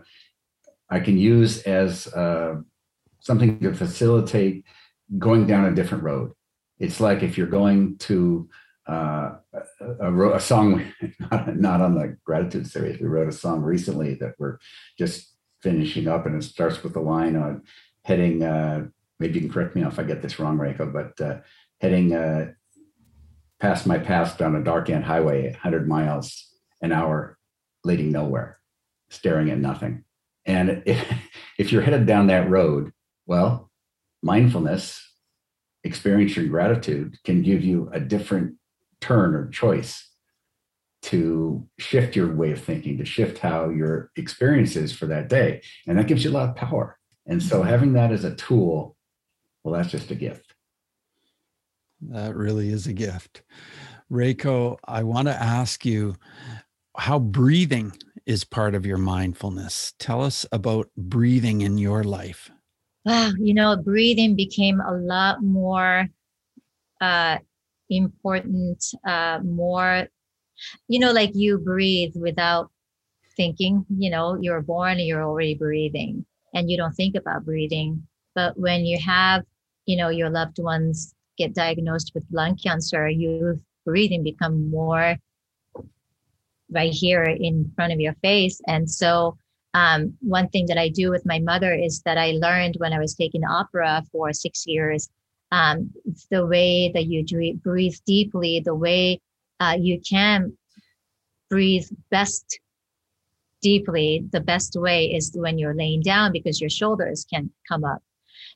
I 0.88 1.00
can 1.00 1.18
use 1.18 1.62
as 1.62 2.06
uh, 2.08 2.56
something 3.20 3.60
to 3.60 3.74
facilitate 3.74 4.64
going 5.18 5.46
down 5.46 5.64
a 5.64 5.74
different 5.74 6.04
road. 6.04 6.32
It's 6.78 7.00
like 7.00 7.22
if 7.22 7.36
you're 7.36 7.46
going 7.46 7.98
to 7.98 8.48
uh, 8.88 9.36
a, 9.80 10.06
a, 10.06 10.30
a, 10.30 10.40
song, 10.40 10.82
not, 11.30 11.56
not 11.56 11.80
on 11.80 11.94
the 11.94 12.16
gratitude 12.24 12.66
series. 12.66 13.00
We 13.00 13.06
wrote 13.06 13.28
a 13.28 13.32
song 13.32 13.62
recently 13.62 14.14
that 14.16 14.34
we're 14.38 14.58
just 14.98 15.32
finishing 15.62 16.08
up, 16.08 16.26
and 16.26 16.36
it 16.36 16.44
starts 16.44 16.82
with 16.82 16.94
the 16.94 17.00
line 17.00 17.36
on 17.36 17.62
heading. 18.04 18.42
Uh, 18.42 18.86
maybe 19.20 19.34
you 19.34 19.40
can 19.42 19.52
correct 19.52 19.76
me 19.76 19.82
if 19.82 19.98
I 19.98 20.02
get 20.02 20.22
this 20.22 20.38
wrong, 20.38 20.58
Reiko, 20.58 20.92
but 20.92 21.24
uh, 21.24 21.40
heading 21.80 22.14
past 23.60 23.86
my 23.86 23.98
past 23.98 24.38
down 24.38 24.56
a 24.56 24.64
dark 24.64 24.90
end 24.90 25.04
highway, 25.04 25.50
100 25.50 25.86
miles 25.86 26.48
an 26.82 26.92
hour, 26.92 27.38
leading 27.84 28.10
nowhere, 28.10 28.58
staring 29.10 29.50
at 29.50 29.58
nothing. 29.58 30.04
And 30.46 30.82
if, 30.86 31.06
if 31.58 31.72
you're 31.72 31.82
headed 31.82 32.06
down 32.06 32.28
that 32.28 32.48
road, 32.48 32.92
well, 33.26 33.70
mindfulness, 34.22 35.06
experience 35.82 36.32
experiencing 36.32 36.50
gratitude 36.50 37.18
can 37.24 37.42
give 37.42 37.62
you 37.62 37.88
a 37.92 38.00
different 38.00 38.56
turn 39.00 39.34
or 39.34 39.48
choice 39.48 40.10
to 41.02 41.66
shift 41.78 42.14
your 42.14 42.34
way 42.34 42.52
of 42.52 42.62
thinking, 42.62 42.98
to 42.98 43.04
shift 43.04 43.38
how 43.38 43.70
your 43.70 44.10
experience 44.16 44.76
is 44.76 44.92
for 44.92 45.06
that 45.06 45.28
day. 45.28 45.62
And 45.86 45.98
that 45.98 46.06
gives 46.06 46.24
you 46.24 46.30
a 46.30 46.32
lot 46.32 46.50
of 46.50 46.56
power. 46.56 46.98
And 47.26 47.42
so 47.42 47.60
mm-hmm. 47.60 47.68
having 47.68 47.92
that 47.94 48.12
as 48.12 48.24
a 48.24 48.34
tool, 48.34 48.96
well, 49.64 49.74
that's 49.74 49.90
just 49.90 50.10
a 50.10 50.14
gift. 50.14 50.49
That 52.02 52.34
really 52.34 52.70
is 52.70 52.86
a 52.86 52.92
gift. 52.92 53.42
Reiko, 54.10 54.78
I 54.84 55.02
want 55.02 55.28
to 55.28 55.34
ask 55.34 55.84
you 55.84 56.16
how 56.96 57.18
breathing 57.18 57.92
is 58.26 58.44
part 58.44 58.74
of 58.74 58.86
your 58.86 58.98
mindfulness. 58.98 59.94
Tell 59.98 60.22
us 60.22 60.46
about 60.52 60.88
breathing 60.96 61.60
in 61.60 61.78
your 61.78 62.04
life. 62.04 62.50
Wow, 63.04 63.32
you 63.38 63.54
know, 63.54 63.76
breathing 63.76 64.36
became 64.36 64.80
a 64.80 64.92
lot 64.92 65.42
more 65.42 66.08
uh, 67.00 67.38
important, 67.88 68.84
uh, 69.06 69.40
more, 69.42 70.06
you 70.88 70.98
know, 70.98 71.12
like 71.12 71.30
you 71.34 71.58
breathe 71.58 72.14
without 72.16 72.70
thinking, 73.36 73.86
you 73.96 74.10
know, 74.10 74.36
you're 74.40 74.60
born, 74.60 74.98
you're 74.98 75.24
already 75.24 75.54
breathing 75.54 76.26
and 76.52 76.70
you 76.70 76.76
don't 76.76 76.92
think 76.92 77.14
about 77.14 77.44
breathing. 77.44 78.06
But 78.34 78.58
when 78.58 78.84
you 78.84 78.98
have, 78.98 79.44
you 79.86 79.96
know, 79.96 80.08
your 80.08 80.30
loved 80.30 80.58
ones 80.58 81.14
get 81.40 81.54
diagnosed 81.54 82.12
with 82.14 82.24
lung 82.30 82.56
cancer, 82.56 83.08
your 83.08 83.58
breathing 83.84 84.22
become 84.22 84.70
more 84.70 85.16
right 86.70 86.92
here 86.92 87.24
in 87.24 87.72
front 87.74 87.92
of 87.92 88.00
your 88.00 88.14
face. 88.22 88.60
And 88.66 88.88
so, 88.88 89.36
um, 89.72 90.16
one 90.20 90.48
thing 90.48 90.66
that 90.66 90.78
I 90.78 90.88
do 90.88 91.10
with 91.10 91.24
my 91.24 91.38
mother 91.38 91.72
is 91.72 92.02
that 92.02 92.18
I 92.18 92.32
learned 92.32 92.76
when 92.78 92.92
I 92.92 92.98
was 92.98 93.14
taking 93.14 93.44
opera 93.44 94.02
for 94.10 94.32
six 94.32 94.64
years 94.66 95.08
um, 95.52 95.90
the 96.30 96.46
way 96.46 96.90
that 96.94 97.06
you 97.06 97.24
breathe 97.62 97.96
deeply, 98.06 98.60
the 98.64 98.74
way 98.74 99.20
uh, 99.60 99.76
you 99.78 100.00
can 100.00 100.56
breathe 101.48 101.86
best 102.10 102.60
deeply. 103.62 104.24
The 104.32 104.40
best 104.40 104.76
way 104.76 105.06
is 105.06 105.32
when 105.34 105.58
you're 105.58 105.74
laying 105.74 106.02
down 106.02 106.32
because 106.32 106.60
your 106.60 106.70
shoulders 106.70 107.26
can 107.32 107.50
come 107.68 107.84
up. 107.84 108.02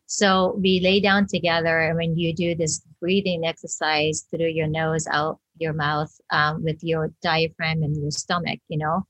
So 0.07 0.59
we 0.61 0.81
lay 0.81 1.01
down 1.01 1.27
together, 1.27 1.81
and 1.81 1.97
when 1.97 2.17
you 2.17 2.35
do 2.35 2.55
this 2.55 2.83
breathing 3.01 3.47
exercise 3.47 4.27
through 4.31 4.49
your 4.49 4.67
nose 4.67 5.07
out 5.11 5.39
your 5.59 5.73
mouth 5.73 6.13
um, 6.31 6.63
with 6.63 6.83
your 6.83 7.13
diaphragm 7.23 7.83
and 7.83 7.97
your 7.97 8.11
stomach, 8.11 8.61
you 8.69 8.79
know. 8.79 9.07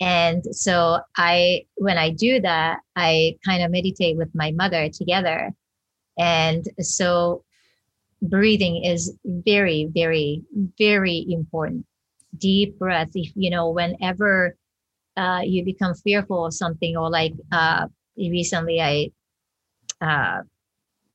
And 0.00 0.44
so 0.54 1.00
I, 1.16 1.64
when 1.76 1.96
I 1.96 2.10
do 2.10 2.40
that, 2.40 2.80
I 2.96 3.36
kind 3.44 3.62
of 3.62 3.70
meditate 3.70 4.16
with 4.16 4.34
my 4.34 4.52
mother 4.52 4.90
together. 4.90 5.52
And 6.18 6.66
so 6.80 7.44
breathing 8.20 8.84
is 8.84 9.16
very, 9.24 9.88
very, 9.92 10.42
very 10.78 11.26
important. 11.28 11.86
Deep 12.36 12.78
breath. 12.78 13.10
If 13.14 13.32
you 13.34 13.48
know, 13.48 13.70
whenever 13.70 14.56
uh, 15.16 15.40
you 15.44 15.64
become 15.64 15.94
fearful 15.94 16.44
of 16.44 16.52
something, 16.52 16.96
or 16.96 17.08
like 17.08 17.32
uh, 17.50 17.86
recently 18.18 18.80
I 18.80 19.10
uh, 20.00 20.42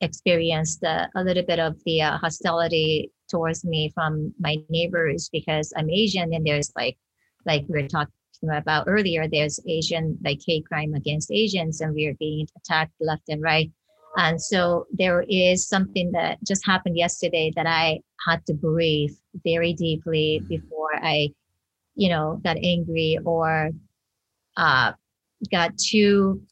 experienced 0.00 0.82
a, 0.82 1.08
a, 1.14 1.22
little 1.22 1.44
bit 1.44 1.58
of 1.58 1.76
the 1.84 2.02
uh, 2.02 2.18
hostility 2.18 3.10
towards 3.30 3.64
me 3.64 3.90
from 3.94 4.34
my 4.40 4.56
neighbors 4.68 5.28
because 5.32 5.72
I'm 5.76 5.90
Asian, 5.90 6.34
and 6.34 6.46
there's 6.46 6.72
like 6.76 6.98
like 7.46 7.64
we 7.68 7.82
were 7.82 7.88
talking 7.88 8.12
about 8.50 8.84
earlier, 8.88 9.28
there's 9.28 9.60
Asian 9.68 10.18
like 10.24 10.40
hate 10.46 10.66
crime 10.66 10.94
against 10.94 11.30
Asians, 11.30 11.80
and 11.80 11.94
we 11.94 12.06
are 12.06 12.14
being 12.14 12.46
attacked 12.56 12.92
left 13.00 13.28
and 13.28 13.42
right. 13.42 13.70
And 14.16 14.40
so 14.40 14.86
there 14.92 15.24
is 15.28 15.66
something 15.66 16.12
that 16.12 16.38
just 16.46 16.66
happened 16.66 16.98
yesterday 16.98 17.50
that 17.56 17.66
I 17.66 18.00
had 18.26 18.44
to 18.46 18.54
breathe 18.54 19.14
very 19.44 19.72
deeply 19.72 20.40
mm-hmm. 20.40 20.48
before 20.48 20.94
I, 20.96 21.30
you 21.94 22.10
know, 22.10 22.40
got 22.44 22.58
angry 22.62 23.18
or 23.24 23.70
uh, 24.56 24.92
got 25.50 25.78
too 25.78 26.42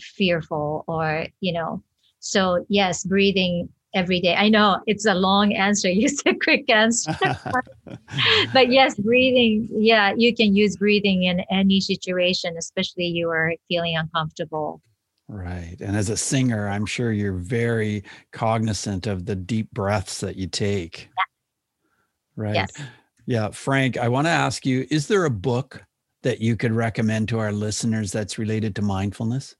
fearful 0.00 0.84
or, 0.86 1.26
you 1.40 1.52
know, 1.52 1.82
so 2.20 2.64
yes, 2.68 3.04
breathing 3.04 3.68
every 3.94 4.20
day. 4.20 4.34
I 4.34 4.48
know 4.48 4.80
it's 4.86 5.06
a 5.06 5.14
long 5.14 5.52
answer. 5.52 5.88
You 5.98 6.08
said 6.08 6.40
quick 6.42 6.70
answer. 6.70 7.16
but 8.52 8.70
yes, 8.70 8.94
breathing, 8.96 9.68
yeah, 9.70 10.14
you 10.16 10.34
can 10.34 10.54
use 10.54 10.76
breathing 10.76 11.24
in 11.24 11.40
any 11.50 11.80
situation, 11.80 12.56
especially 12.56 13.06
you 13.06 13.30
are 13.30 13.54
feeling 13.68 13.96
uncomfortable. 13.96 14.80
Right. 15.28 15.76
And 15.80 15.96
as 15.96 16.08
a 16.08 16.16
singer, 16.16 16.68
I'm 16.68 16.86
sure 16.86 17.12
you're 17.12 17.32
very 17.34 18.04
cognizant 18.32 19.06
of 19.06 19.26
the 19.26 19.36
deep 19.36 19.70
breaths 19.72 20.20
that 20.20 20.36
you 20.36 20.46
take. 20.46 21.10
Yeah. 21.16 22.44
Right. 22.44 22.54
Yes. 22.54 22.86
Yeah. 23.26 23.50
Frank, 23.50 23.98
I 23.98 24.08
want 24.08 24.26
to 24.26 24.30
ask 24.30 24.64
you 24.64 24.86
is 24.90 25.06
there 25.06 25.26
a 25.26 25.30
book 25.30 25.84
that 26.22 26.40
you 26.40 26.56
could 26.56 26.72
recommend 26.72 27.28
to 27.28 27.38
our 27.38 27.52
listeners 27.52 28.10
that's 28.10 28.38
related 28.38 28.74
to 28.76 28.82
mindfulness? 28.82 29.54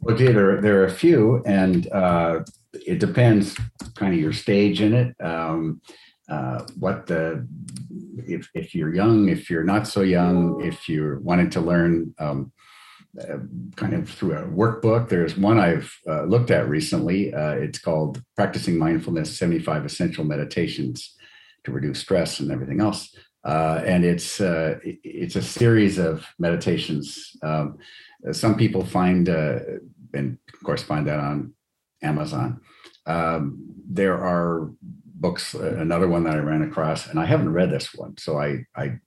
Well, 0.00 0.16
gee, 0.16 0.26
there, 0.26 0.60
there 0.60 0.80
are 0.82 0.86
a 0.86 0.90
few, 0.90 1.42
and 1.46 1.90
uh, 1.92 2.40
it 2.72 2.98
depends 3.00 3.56
kind 3.94 4.14
of 4.14 4.20
your 4.20 4.32
stage 4.32 4.80
in 4.80 4.94
it. 4.94 5.16
Um, 5.20 5.80
uh, 6.28 6.64
what 6.78 7.06
the 7.06 7.46
if 8.16 8.48
if 8.54 8.74
you're 8.74 8.94
young, 8.94 9.28
if 9.28 9.48
you're 9.48 9.64
not 9.64 9.86
so 9.86 10.02
young, 10.02 10.60
if 10.64 10.88
you're 10.88 11.20
wanting 11.20 11.50
to 11.50 11.60
learn 11.60 12.14
um, 12.18 12.52
uh, 13.20 13.38
kind 13.76 13.94
of 13.94 14.10
through 14.10 14.34
a 14.34 14.42
workbook. 14.42 15.08
There's 15.08 15.38
one 15.38 15.58
I've 15.58 15.90
uh, 16.06 16.24
looked 16.24 16.50
at 16.50 16.68
recently. 16.68 17.32
Uh, 17.32 17.52
it's 17.52 17.78
called 17.78 18.22
Practicing 18.36 18.76
Mindfulness 18.76 19.38
75 19.38 19.86
Essential 19.86 20.24
Meditations 20.24 21.14
to 21.64 21.72
Reduce 21.72 22.00
Stress 22.00 22.40
and 22.40 22.50
everything 22.50 22.80
else. 22.80 23.14
Uh, 23.42 23.80
and 23.86 24.04
it's 24.04 24.40
uh, 24.40 24.78
it's 24.82 25.36
a 25.36 25.42
series 25.42 25.98
of 25.98 26.26
meditations. 26.38 27.30
Um, 27.42 27.78
some 28.32 28.56
people 28.56 28.84
find, 28.84 29.28
uh, 29.28 29.58
and 30.14 30.38
of 30.52 30.62
course, 30.62 30.82
find 30.82 31.06
that 31.06 31.20
on 31.20 31.54
Amazon. 32.02 32.60
Um, 33.06 33.74
there 33.88 34.14
are 34.14 34.70
books. 34.82 35.54
Another 35.54 36.08
one 36.08 36.24
that 36.24 36.34
I 36.34 36.38
ran 36.38 36.62
across, 36.62 37.08
and 37.08 37.18
I 37.18 37.26
haven't 37.26 37.52
read 37.52 37.70
this 37.70 37.94
one, 37.94 38.16
so 38.18 38.38
I 38.38 38.64
I 38.74 38.98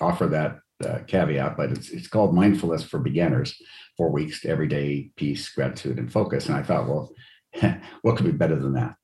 offer 0.00 0.26
that 0.26 0.58
uh, 0.84 0.98
caveat, 1.06 1.56
but 1.56 1.70
it's, 1.70 1.90
it's 1.90 2.08
called 2.08 2.34
Mindfulness 2.34 2.84
for 2.84 2.98
Beginners 2.98 3.60
Four 3.96 4.10
Weeks 4.10 4.40
to 4.40 4.48
Everyday 4.48 5.10
Peace, 5.16 5.48
Gratitude, 5.48 5.98
and 5.98 6.12
Focus. 6.12 6.46
And 6.46 6.56
I 6.56 6.62
thought, 6.62 6.88
well, 6.88 7.12
what 8.02 8.16
could 8.16 8.26
be 8.26 8.32
better 8.32 8.56
than 8.56 8.74
that? 8.74 8.96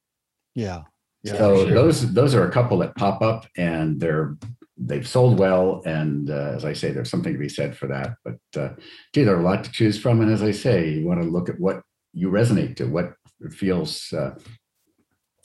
Yeah. 0.54 0.82
yeah 1.22 1.38
so 1.38 1.64
sure. 1.64 1.74
those 1.74 2.12
those 2.12 2.34
are 2.34 2.46
a 2.46 2.52
couple 2.52 2.78
that 2.78 2.96
pop 2.96 3.22
up 3.22 3.46
and 3.56 3.98
they're 3.98 4.36
they've 4.78 5.06
sold 5.06 5.38
well 5.38 5.82
and 5.84 6.30
uh, 6.30 6.52
as 6.54 6.64
i 6.64 6.72
say 6.72 6.90
there's 6.90 7.10
something 7.10 7.32
to 7.32 7.38
be 7.38 7.48
said 7.48 7.76
for 7.76 7.86
that 7.86 8.14
but 8.24 8.60
uh, 8.60 8.70
gee 9.12 9.22
there 9.22 9.36
are 9.36 9.40
a 9.40 9.44
lot 9.44 9.62
to 9.64 9.70
choose 9.70 10.00
from 10.00 10.20
and 10.20 10.32
as 10.32 10.42
i 10.42 10.50
say 10.50 10.90
you 10.90 11.06
want 11.06 11.20
to 11.20 11.28
look 11.28 11.48
at 11.48 11.60
what 11.60 11.82
you 12.12 12.30
resonate 12.30 12.76
to 12.76 12.86
what 12.86 13.14
feels 13.50 14.12
uh, 14.12 14.34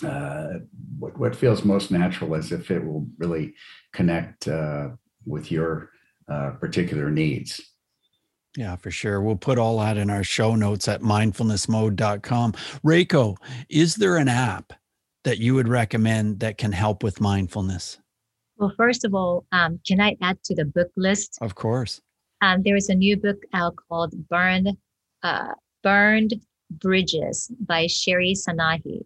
uh, 0.05 0.59
what, 0.99 1.17
what 1.17 1.35
feels 1.35 1.63
most 1.63 1.91
natural 1.91 2.35
as 2.35 2.51
if 2.51 2.69
it 2.69 2.85
will 2.85 3.07
really 3.17 3.53
connect 3.93 4.47
uh, 4.47 4.89
with 5.25 5.51
your 5.51 5.89
uh, 6.29 6.51
particular 6.51 7.09
needs. 7.09 7.61
Yeah, 8.55 8.75
for 8.75 8.91
sure. 8.91 9.21
We'll 9.21 9.35
put 9.35 9.59
all 9.59 9.79
that 9.79 9.97
in 9.97 10.09
our 10.09 10.23
show 10.23 10.55
notes 10.55 10.87
at 10.87 11.01
mindfulnessmode.com. 11.01 12.53
Reiko, 12.83 13.37
is 13.69 13.95
there 13.95 14.17
an 14.17 14.27
app 14.27 14.73
that 15.23 15.37
you 15.37 15.53
would 15.55 15.67
recommend 15.67 16.39
that 16.39 16.57
can 16.57 16.71
help 16.71 17.03
with 17.03 17.21
mindfulness? 17.21 17.99
Well, 18.57 18.73
first 18.75 19.05
of 19.05 19.13
all, 19.13 19.45
um, 19.51 19.79
can 19.85 20.01
I 20.01 20.17
add 20.21 20.43
to 20.45 20.55
the 20.55 20.65
book 20.65 20.91
list? 20.95 21.37
Of 21.41 21.55
course. 21.55 22.01
Um, 22.41 22.63
there 22.63 22.75
is 22.75 22.89
a 22.89 22.95
new 22.95 23.17
book 23.17 23.37
out 23.53 23.75
called 23.87 24.13
Burned, 24.29 24.75
uh, 25.23 25.53
Burned 25.83 26.33
Bridges 26.71 27.51
by 27.59 27.87
Sherry 27.87 28.33
Sanahi. 28.33 29.05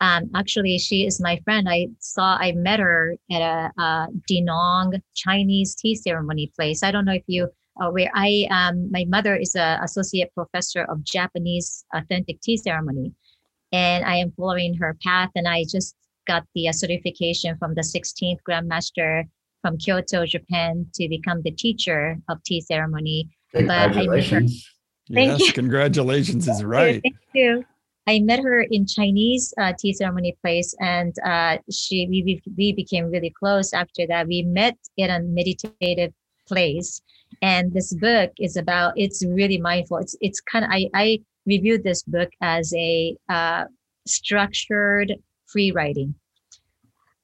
Um, 0.00 0.30
actually, 0.34 0.78
she 0.78 1.06
is 1.06 1.20
my 1.20 1.40
friend. 1.44 1.68
I 1.68 1.88
saw, 1.98 2.36
I 2.36 2.52
met 2.52 2.80
her 2.80 3.16
at 3.30 3.40
a, 3.40 3.72
a 3.80 4.08
Dinong 4.30 5.00
Chinese 5.14 5.74
tea 5.74 5.94
ceremony 5.94 6.52
place. 6.54 6.82
I 6.82 6.90
don't 6.90 7.04
know 7.04 7.14
if 7.14 7.24
you 7.26 7.48
uh, 7.80 7.90
where 7.90 8.10
I, 8.14 8.46
um, 8.50 8.90
my 8.90 9.04
mother 9.08 9.34
is 9.36 9.56
an 9.56 9.82
associate 9.82 10.32
professor 10.34 10.82
of 10.84 11.02
Japanese 11.02 11.84
authentic 11.92 12.40
tea 12.40 12.56
ceremony, 12.56 13.12
and 13.72 14.04
I 14.04 14.16
am 14.16 14.32
following 14.36 14.74
her 14.74 14.96
path. 15.02 15.30
And 15.34 15.48
I 15.48 15.64
just 15.64 15.96
got 16.26 16.44
the 16.54 16.68
uh, 16.68 16.72
certification 16.72 17.56
from 17.58 17.74
the 17.74 17.82
16th 17.82 18.38
Grandmaster 18.48 19.24
from 19.62 19.78
Kyoto, 19.78 20.26
Japan, 20.26 20.86
to 20.94 21.08
become 21.08 21.42
the 21.42 21.50
teacher 21.50 22.18
of 22.28 22.42
tea 22.44 22.60
ceremony. 22.60 23.30
Congratulations! 23.52 24.68
But 25.08 25.18
I 25.18 25.22
yes, 25.22 25.40
you. 25.40 25.52
congratulations 25.52 26.48
is 26.48 26.64
right. 26.76 27.02
Thank 27.02 27.16
you. 27.34 27.64
I 28.06 28.20
met 28.20 28.42
her 28.42 28.60
in 28.60 28.86
Chinese 28.86 29.54
uh, 29.58 29.72
tea 29.78 29.94
ceremony 29.94 30.36
place, 30.42 30.74
and 30.80 31.14
uh, 31.24 31.58
she 31.70 32.06
we, 32.08 32.42
we 32.56 32.72
became 32.72 33.10
really 33.10 33.30
close. 33.30 33.72
After 33.72 34.06
that, 34.06 34.26
we 34.26 34.42
met 34.42 34.76
in 34.96 35.10
a 35.10 35.20
meditative 35.20 36.12
place, 36.46 37.00
and 37.40 37.72
this 37.72 37.94
book 37.94 38.32
is 38.38 38.56
about. 38.56 38.92
It's 38.96 39.24
really 39.24 39.58
mindful. 39.58 39.98
It's 39.98 40.16
it's 40.20 40.40
kind 40.40 40.64
of 40.64 40.70
I 40.70 40.90
I 40.94 41.20
reviewed 41.46 41.84
this 41.84 42.02
book 42.02 42.30
as 42.42 42.72
a 42.74 43.16
uh, 43.28 43.64
structured 44.06 45.14
free 45.54 45.70
writing. 45.70 46.14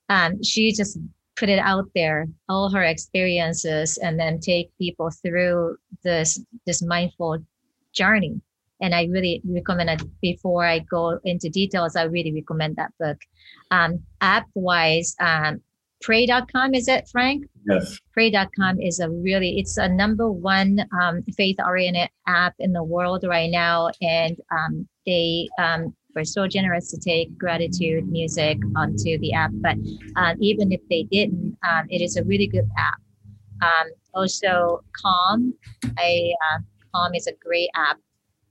Um, 0.09 0.43
she 0.43 0.73
just 0.73 0.99
put 1.37 1.49
it 1.49 1.59
out 1.59 1.89
there, 1.95 2.29
all 2.49 2.71
her 2.71 2.83
experiences, 2.83 3.99
and 3.99 4.19
then 4.19 4.41
take 4.41 4.71
people 4.79 5.11
through 5.11 5.77
this 6.05 6.41
this 6.67 6.81
mindful 6.83 7.39
journey 7.93 8.41
and 8.81 8.95
I 8.95 9.05
really 9.05 9.43
recommend 9.45 9.91
it 9.91 10.03
before 10.21 10.67
I 10.67 10.81
go 10.81 11.19
into 11.25 11.49
details. 11.49 11.97
I 11.97 12.05
really 12.05 12.33
recommend 12.33 12.77
that 12.77 12.93
book. 12.99 13.19
Um, 13.71 14.03
app 14.21 14.49
wise, 14.55 15.15
um, 15.21 15.61
pray.com 16.01 16.75
is 16.75 16.89
it, 16.89 17.09
Frank? 17.09 17.45
Yes. 17.69 17.99
Pray.com 18.13 18.81
is 18.81 19.01
a 19.01 19.11
really, 19.11 19.59
it's 19.59 19.77
a 19.77 19.89
number 19.89 20.31
one 20.31 20.87
um, 21.01 21.23
faith 21.37 21.57
oriented 21.65 22.09
app 22.27 22.55
in 22.59 22.73
the 22.73 22.83
world 22.83 23.25
right 23.25 23.51
now. 23.51 23.91
And 24.01 24.37
um, 24.51 24.89
they 25.07 25.49
um, 25.59 25.95
were 26.15 26.25
so 26.25 26.47
generous 26.47 26.91
to 26.91 26.99
take 26.99 27.37
gratitude 27.39 28.09
music 28.09 28.59
onto 28.77 29.19
the 29.19 29.33
app. 29.33 29.51
But 29.55 29.77
uh, 30.17 30.35
even 30.41 30.73
if 30.73 30.81
they 30.89 31.05
didn't, 31.05 31.57
um, 31.69 31.87
it 31.89 32.01
is 32.01 32.17
a 32.17 32.25
really 32.25 32.47
good 32.47 32.69
app. 32.79 33.01
Um, 33.63 33.91
also, 34.15 34.83
Calm. 35.01 35.55
I, 35.99 36.33
uh, 36.53 36.59
Calm 36.95 37.15
is 37.15 37.27
a 37.27 37.33
great 37.41 37.69
app 37.77 37.99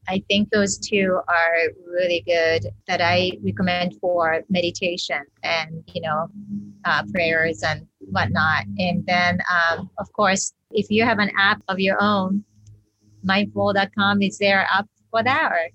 I 0.09 0.23
think 0.27 0.49
those 0.49 0.79
two 0.79 1.19
are 1.27 1.57
really 1.85 2.23
good 2.25 2.71
that 2.87 2.99
I 2.99 3.33
recommend 3.43 3.95
for 4.01 4.41
meditation 4.49 5.21
and, 5.43 5.83
you 5.93 6.01
know, 6.01 6.27
uh, 6.85 7.03
prayers 7.13 7.61
and 7.61 7.85
whatnot. 7.99 8.65
And 8.79 9.05
then, 9.05 9.39
um, 9.53 9.91
of 9.99 10.11
course, 10.13 10.53
if 10.71 10.89
you 10.89 11.03
have 11.03 11.19
an 11.19 11.31
app 11.37 11.61
of 11.67 11.79
your 11.79 12.01
own, 12.01 12.43
mindful.com 13.23 14.23
is 14.23 14.39
there 14.39 14.67
up 14.73 14.87
for 15.11 15.21
that 15.21 15.51
or 15.51 15.69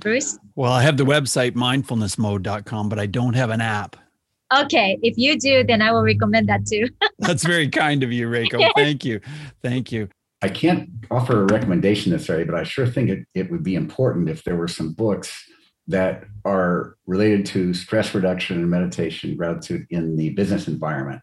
Bruce? 0.00 0.38
Well, 0.56 0.72
I 0.72 0.82
have 0.82 0.96
the 0.96 1.04
website 1.04 1.52
mindfulnessmode.com, 1.52 2.88
but 2.88 2.98
I 2.98 3.06
don't 3.06 3.34
have 3.34 3.50
an 3.50 3.60
app. 3.60 3.96
Okay. 4.52 4.98
If 5.02 5.16
you 5.16 5.38
do, 5.38 5.62
then 5.62 5.80
I 5.80 5.92
will 5.92 6.02
recommend 6.02 6.48
that 6.48 6.66
too. 6.66 6.88
That's 7.18 7.44
very 7.44 7.68
kind 7.68 8.02
of 8.02 8.12
you, 8.12 8.28
Reiko. 8.28 8.58
Yes. 8.58 8.72
Thank 8.74 9.04
you. 9.04 9.20
Thank 9.62 9.92
you. 9.92 10.08
I 10.42 10.48
can't 10.48 10.88
offer 11.10 11.42
a 11.42 11.46
recommendation 11.46 12.12
necessarily, 12.12 12.44
but 12.44 12.54
I 12.54 12.62
sure 12.62 12.86
think 12.86 13.10
it, 13.10 13.26
it 13.34 13.50
would 13.50 13.62
be 13.62 13.74
important 13.74 14.28
if 14.28 14.42
there 14.42 14.56
were 14.56 14.68
some 14.68 14.92
books 14.92 15.44
that 15.86 16.24
are 16.44 16.96
related 17.06 17.44
to 17.46 17.74
stress 17.74 18.14
reduction 18.14 18.58
and 18.58 18.70
meditation 18.70 19.36
gratitude 19.36 19.86
in 19.90 20.16
the 20.16 20.30
business 20.30 20.66
environment. 20.66 21.20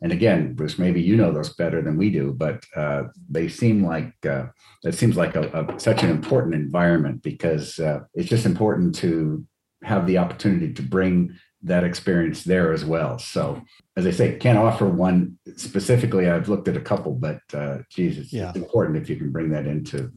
And 0.00 0.12
again, 0.12 0.54
Bruce, 0.54 0.78
maybe 0.78 1.02
you 1.02 1.16
know 1.16 1.32
those 1.32 1.54
better 1.54 1.82
than 1.82 1.96
we 1.96 2.10
do, 2.10 2.32
but 2.32 2.64
uh, 2.76 3.04
they 3.28 3.48
seem 3.48 3.84
like 3.84 4.14
uh, 4.24 4.46
it 4.84 4.94
seems 4.94 5.16
like 5.16 5.34
a, 5.34 5.42
a, 5.74 5.80
such 5.80 6.02
an 6.02 6.10
important 6.10 6.54
environment 6.54 7.22
because 7.22 7.78
uh, 7.80 8.00
it's 8.14 8.28
just 8.28 8.46
important 8.46 8.94
to 8.96 9.44
have 9.82 10.06
the 10.06 10.18
opportunity 10.18 10.72
to 10.72 10.82
bring 10.82 11.36
that 11.62 11.82
experience 11.82 12.44
there 12.44 12.72
as 12.72 12.84
well. 12.84 13.18
So, 13.18 13.60
as 13.96 14.06
I 14.06 14.12
say, 14.12 14.36
can't 14.36 14.58
offer 14.58 14.88
one 14.88 15.38
specifically. 15.56 16.30
I've 16.30 16.48
looked 16.48 16.68
at 16.68 16.76
a 16.76 16.80
couple, 16.80 17.14
but 17.14 17.40
uh, 17.52 17.78
Jesus, 17.90 18.32
yeah. 18.32 18.50
it's 18.50 18.58
important 18.58 18.98
if 18.98 19.10
you 19.10 19.16
can 19.16 19.32
bring 19.32 19.50
that 19.50 19.66
into 19.66 20.12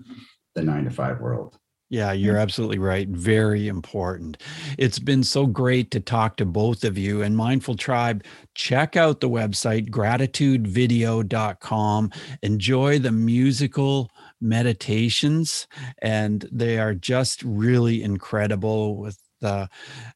the 0.54 0.62
nine 0.62 0.84
to 0.84 0.92
five 0.92 1.20
world. 1.20 1.58
Yeah, 1.92 2.14
you're 2.14 2.38
absolutely 2.38 2.80
right. 2.80 3.08
Very 3.10 3.68
important. 3.68 4.42
It's 4.78 4.98
been 4.98 5.24
so 5.24 5.46
great 5.46 5.92
to 5.92 6.00
talk 6.00 6.38
to 6.38 6.46
both 6.46 6.86
of 6.86 6.98
you. 6.98 7.22
And 7.22 7.36
Mindful 7.36 7.76
Tribe, 7.76 8.24
check 8.56 8.96
out 8.96 9.20
the 9.20 9.30
website, 9.30 9.90
gratitudevideo.com. 9.90 12.12
Enjoy 12.44 12.98
the 12.98 13.12
musical 13.12 14.10
meditations, 14.40 15.68
and 16.02 16.48
they 16.50 16.80
are 16.80 16.94
just 16.94 17.44
really 17.44 18.02
incredible 18.02 18.96
with 18.96 19.20
uh, 19.44 19.68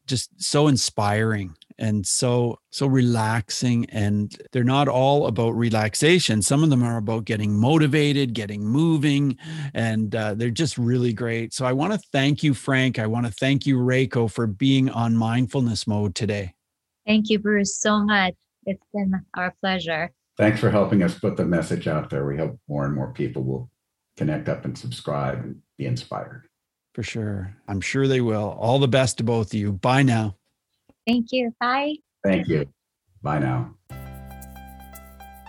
just 0.07 0.29
so 0.41 0.69
inspiring 0.69 1.57
and 1.77 2.05
so 2.05 2.59
so 2.69 2.87
relaxing 2.87 3.85
and 3.89 4.37
they're 4.51 4.63
not 4.63 4.87
all 4.87 5.27
about 5.27 5.51
relaxation. 5.51 6.41
Some 6.41 6.63
of 6.63 6.69
them 6.69 6.83
are 6.83 6.97
about 6.97 7.25
getting 7.25 7.57
motivated 7.57 8.33
getting 8.33 8.65
moving 8.65 9.37
and 9.73 10.15
uh, 10.15 10.33
they're 10.33 10.49
just 10.49 10.77
really 10.77 11.13
great. 11.13 11.53
So 11.53 11.65
i 11.65 11.73
want 11.73 11.93
to 11.93 11.99
thank 12.11 12.43
you 12.43 12.53
frank. 12.53 12.99
I 12.99 13.07
want 13.07 13.25
to 13.25 13.31
thank 13.31 13.65
you 13.65 13.77
reiko 13.77 14.31
for 14.31 14.47
being 14.47 14.89
on 14.89 15.15
mindfulness 15.15 15.87
mode 15.87 16.15
today. 16.15 16.53
Thank 17.05 17.29
you 17.29 17.39
bruce 17.39 17.77
so 17.77 17.99
much. 18.03 18.35
It's 18.65 18.83
been 18.93 19.13
our 19.35 19.53
pleasure. 19.61 20.11
Thanks 20.37 20.59
for 20.59 20.69
helping 20.69 21.03
us 21.03 21.17
put 21.17 21.37
the 21.37 21.45
message 21.45 21.87
out 21.87 22.09
there. 22.09 22.25
We 22.25 22.37
hope 22.37 22.59
more 22.67 22.85
and 22.85 22.93
more 22.93 23.13
people 23.13 23.43
will 23.43 23.69
connect 24.17 24.49
up 24.49 24.65
and 24.65 24.77
subscribe 24.77 25.43
and 25.43 25.61
be 25.77 25.85
inspired. 25.85 26.47
For 26.93 27.03
sure. 27.03 27.55
I'm 27.67 27.81
sure 27.81 28.07
they 28.07 28.21
will. 28.21 28.57
All 28.59 28.79
the 28.79 28.87
best 28.87 29.17
to 29.17 29.23
both 29.23 29.47
of 29.47 29.59
you. 29.59 29.73
Bye 29.73 30.03
now 30.03 30.35
Thank 31.07 31.31
you. 31.31 31.53
Bye. 31.59 31.95
Thank 32.23 32.47
you. 32.47 32.65
Bye 33.21 33.39
now. 33.39 33.75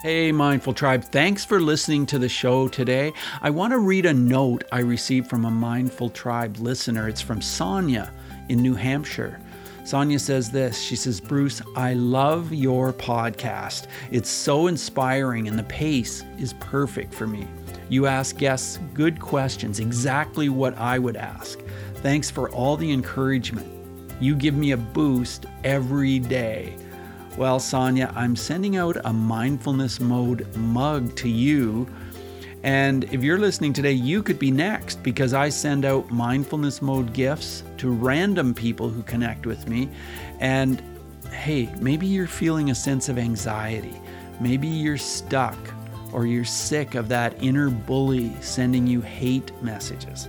Hey, 0.02 0.30
Mindful 0.30 0.74
Tribe, 0.74 1.04
thanks 1.04 1.44
for 1.44 1.58
listening 1.58 2.06
to 2.06 2.18
the 2.18 2.28
show 2.28 2.68
today. 2.68 3.12
I 3.40 3.50
want 3.50 3.72
to 3.72 3.78
read 3.78 4.06
a 4.06 4.12
note 4.12 4.62
I 4.70 4.80
received 4.80 5.28
from 5.28 5.46
a 5.46 5.50
Mindful 5.50 6.10
Tribe 6.10 6.58
listener. 6.58 7.08
It's 7.08 7.22
from 7.22 7.40
Sonia 7.40 8.12
in 8.48 8.62
New 8.62 8.74
Hampshire. 8.74 9.40
Sonia 9.84 10.18
says 10.18 10.50
this 10.50 10.80
She 10.80 10.96
says, 10.96 11.20
Bruce, 11.20 11.62
I 11.76 11.94
love 11.94 12.52
your 12.52 12.92
podcast. 12.92 13.86
It's 14.10 14.28
so 14.28 14.66
inspiring 14.66 15.48
and 15.48 15.58
the 15.58 15.64
pace 15.64 16.24
is 16.38 16.52
perfect 16.54 17.14
for 17.14 17.26
me. 17.26 17.46
You 17.88 18.06
ask 18.06 18.36
guests 18.36 18.78
good 18.94 19.20
questions, 19.20 19.80
exactly 19.80 20.48
what 20.48 20.76
I 20.76 20.98
would 20.98 21.16
ask. 21.16 21.58
Thanks 21.96 22.30
for 22.30 22.50
all 22.50 22.76
the 22.76 22.92
encouragement. 22.92 23.75
You 24.20 24.34
give 24.34 24.54
me 24.54 24.72
a 24.72 24.76
boost 24.76 25.46
every 25.64 26.18
day. 26.18 26.76
Well, 27.36 27.60
Sonia, 27.60 28.10
I'm 28.16 28.34
sending 28.34 28.76
out 28.76 28.96
a 29.04 29.12
mindfulness 29.12 30.00
mode 30.00 30.46
mug 30.56 31.14
to 31.16 31.28
you. 31.28 31.86
And 32.62 33.04
if 33.12 33.22
you're 33.22 33.38
listening 33.38 33.74
today, 33.74 33.92
you 33.92 34.22
could 34.22 34.38
be 34.38 34.50
next 34.50 35.02
because 35.02 35.34
I 35.34 35.50
send 35.50 35.84
out 35.84 36.10
mindfulness 36.10 36.80
mode 36.80 37.12
gifts 37.12 37.62
to 37.76 37.90
random 37.90 38.54
people 38.54 38.88
who 38.88 39.02
connect 39.02 39.44
with 39.44 39.68
me. 39.68 39.90
And 40.40 40.82
hey, 41.30 41.72
maybe 41.78 42.06
you're 42.06 42.26
feeling 42.26 42.70
a 42.70 42.74
sense 42.74 43.10
of 43.10 43.18
anxiety. 43.18 44.00
Maybe 44.40 44.66
you're 44.66 44.96
stuck 44.96 45.58
or 46.12 46.26
you're 46.26 46.44
sick 46.44 46.94
of 46.94 47.08
that 47.10 47.40
inner 47.42 47.68
bully 47.68 48.34
sending 48.40 48.86
you 48.86 49.02
hate 49.02 49.52
messages. 49.62 50.28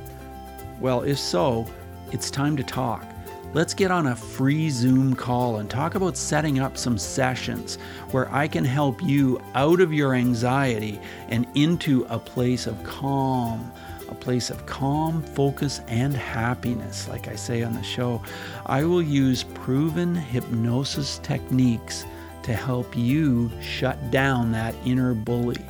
Well, 0.81 1.03
if 1.03 1.17
so, 1.17 1.65
it's 2.11 2.29
time 2.29 2.57
to 2.57 2.63
talk. 2.63 3.05
Let's 3.53 3.73
get 3.73 3.91
on 3.91 4.07
a 4.07 4.15
free 4.15 4.69
Zoom 4.69 5.15
call 5.15 5.57
and 5.57 5.69
talk 5.69 5.95
about 5.95 6.17
setting 6.17 6.59
up 6.59 6.77
some 6.77 6.97
sessions 6.97 7.77
where 8.11 8.31
I 8.31 8.45
can 8.45 8.65
help 8.65 9.01
you 9.01 9.41
out 9.55 9.79
of 9.79 9.93
your 9.93 10.13
anxiety 10.13 10.99
and 11.29 11.47
into 11.55 12.05
a 12.09 12.19
place 12.19 12.67
of 12.67 12.83
calm, 12.83 13.71
a 14.09 14.15
place 14.15 14.49
of 14.49 14.65
calm, 14.65 15.23
focus, 15.23 15.79
and 15.87 16.13
happiness. 16.13 17.07
Like 17.07 17.29
I 17.29 17.35
say 17.35 17.63
on 17.63 17.73
the 17.73 17.83
show, 17.83 18.21
I 18.65 18.83
will 18.83 19.01
use 19.01 19.43
proven 19.43 20.13
hypnosis 20.13 21.19
techniques 21.19 22.05
to 22.43 22.53
help 22.53 22.97
you 22.97 23.49
shut 23.61 24.11
down 24.11 24.51
that 24.51 24.75
inner 24.83 25.13
bully. 25.13 25.65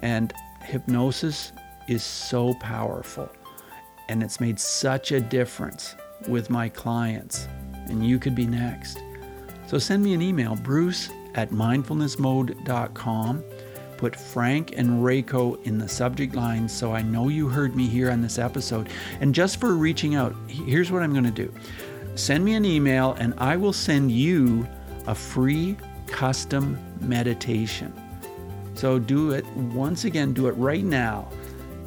And 0.00 0.32
hypnosis 0.62 1.52
is 1.86 2.02
so 2.02 2.54
powerful 2.54 3.30
and 4.08 4.22
it's 4.22 4.40
made 4.40 4.58
such 4.58 5.12
a 5.12 5.20
difference 5.20 5.94
with 6.28 6.50
my 6.50 6.68
clients, 6.68 7.48
and 7.86 8.06
you 8.06 8.18
could 8.18 8.34
be 8.34 8.46
next. 8.46 8.98
So 9.66 9.78
send 9.78 10.02
me 10.02 10.14
an 10.14 10.22
email, 10.22 10.56
bruce 10.56 11.10
at 11.34 11.50
mindfulnessmode.com. 11.50 13.44
Put 13.96 14.14
Frank 14.14 14.74
and 14.76 15.02
Reiko 15.02 15.62
in 15.66 15.78
the 15.78 15.88
subject 15.88 16.34
line 16.34 16.68
so 16.68 16.92
I 16.92 17.02
know 17.02 17.28
you 17.28 17.48
heard 17.48 17.74
me 17.74 17.86
here 17.86 18.10
on 18.10 18.22
this 18.22 18.38
episode. 18.38 18.88
And 19.20 19.34
just 19.34 19.58
for 19.58 19.74
reaching 19.74 20.14
out, 20.14 20.34
here's 20.46 20.92
what 20.92 21.02
I'm 21.02 21.12
going 21.12 21.24
to 21.24 21.30
do 21.30 21.52
send 22.14 22.44
me 22.44 22.54
an 22.54 22.64
email, 22.64 23.12
and 23.14 23.34
I 23.38 23.56
will 23.56 23.72
send 23.72 24.10
you 24.10 24.66
a 25.06 25.14
free 25.14 25.76
custom 26.06 26.78
meditation. 27.00 27.92
So 28.74 28.98
do 28.98 29.32
it 29.32 29.46
once 29.56 30.04
again, 30.04 30.32
do 30.32 30.48
it 30.48 30.52
right 30.52 30.84
now 30.84 31.28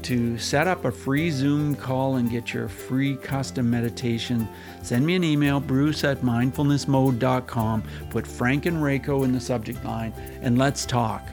to 0.04 0.38
set 0.38 0.68
up 0.68 0.86
a 0.86 0.92
free 0.92 1.32
Zoom 1.32 1.76
call 1.76 2.16
and 2.16 2.30
get 2.30 2.54
your 2.54 2.68
free 2.68 3.16
custom 3.16 3.70
meditation, 3.70 4.48
send 4.82 5.06
me 5.06 5.16
an 5.16 5.24
email, 5.24 5.60
bruce 5.60 6.04
at 6.04 6.22
mindfulnessmode.com. 6.22 7.84
Put 8.10 8.28
Frank 8.28 8.66
and 8.66 8.78
Reiko 8.78 9.24
in 9.24 9.32
the 9.32 9.40
subject 9.40 9.84
line, 9.84 10.14
and 10.42 10.58
let's 10.58 10.86
talk. 10.86 11.28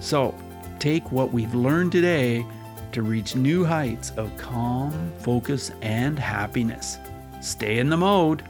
So, 0.00 0.34
take 0.78 1.10
what 1.12 1.32
we've 1.32 1.54
learned 1.54 1.92
today 1.92 2.46
to 2.92 3.02
reach 3.02 3.36
new 3.36 3.64
heights 3.64 4.10
of 4.16 4.34
calm, 4.36 5.12
focus, 5.18 5.70
and 5.82 6.18
happiness. 6.18 6.98
Stay 7.40 7.78
in 7.78 7.88
the 7.88 7.96
mode. 7.96 8.42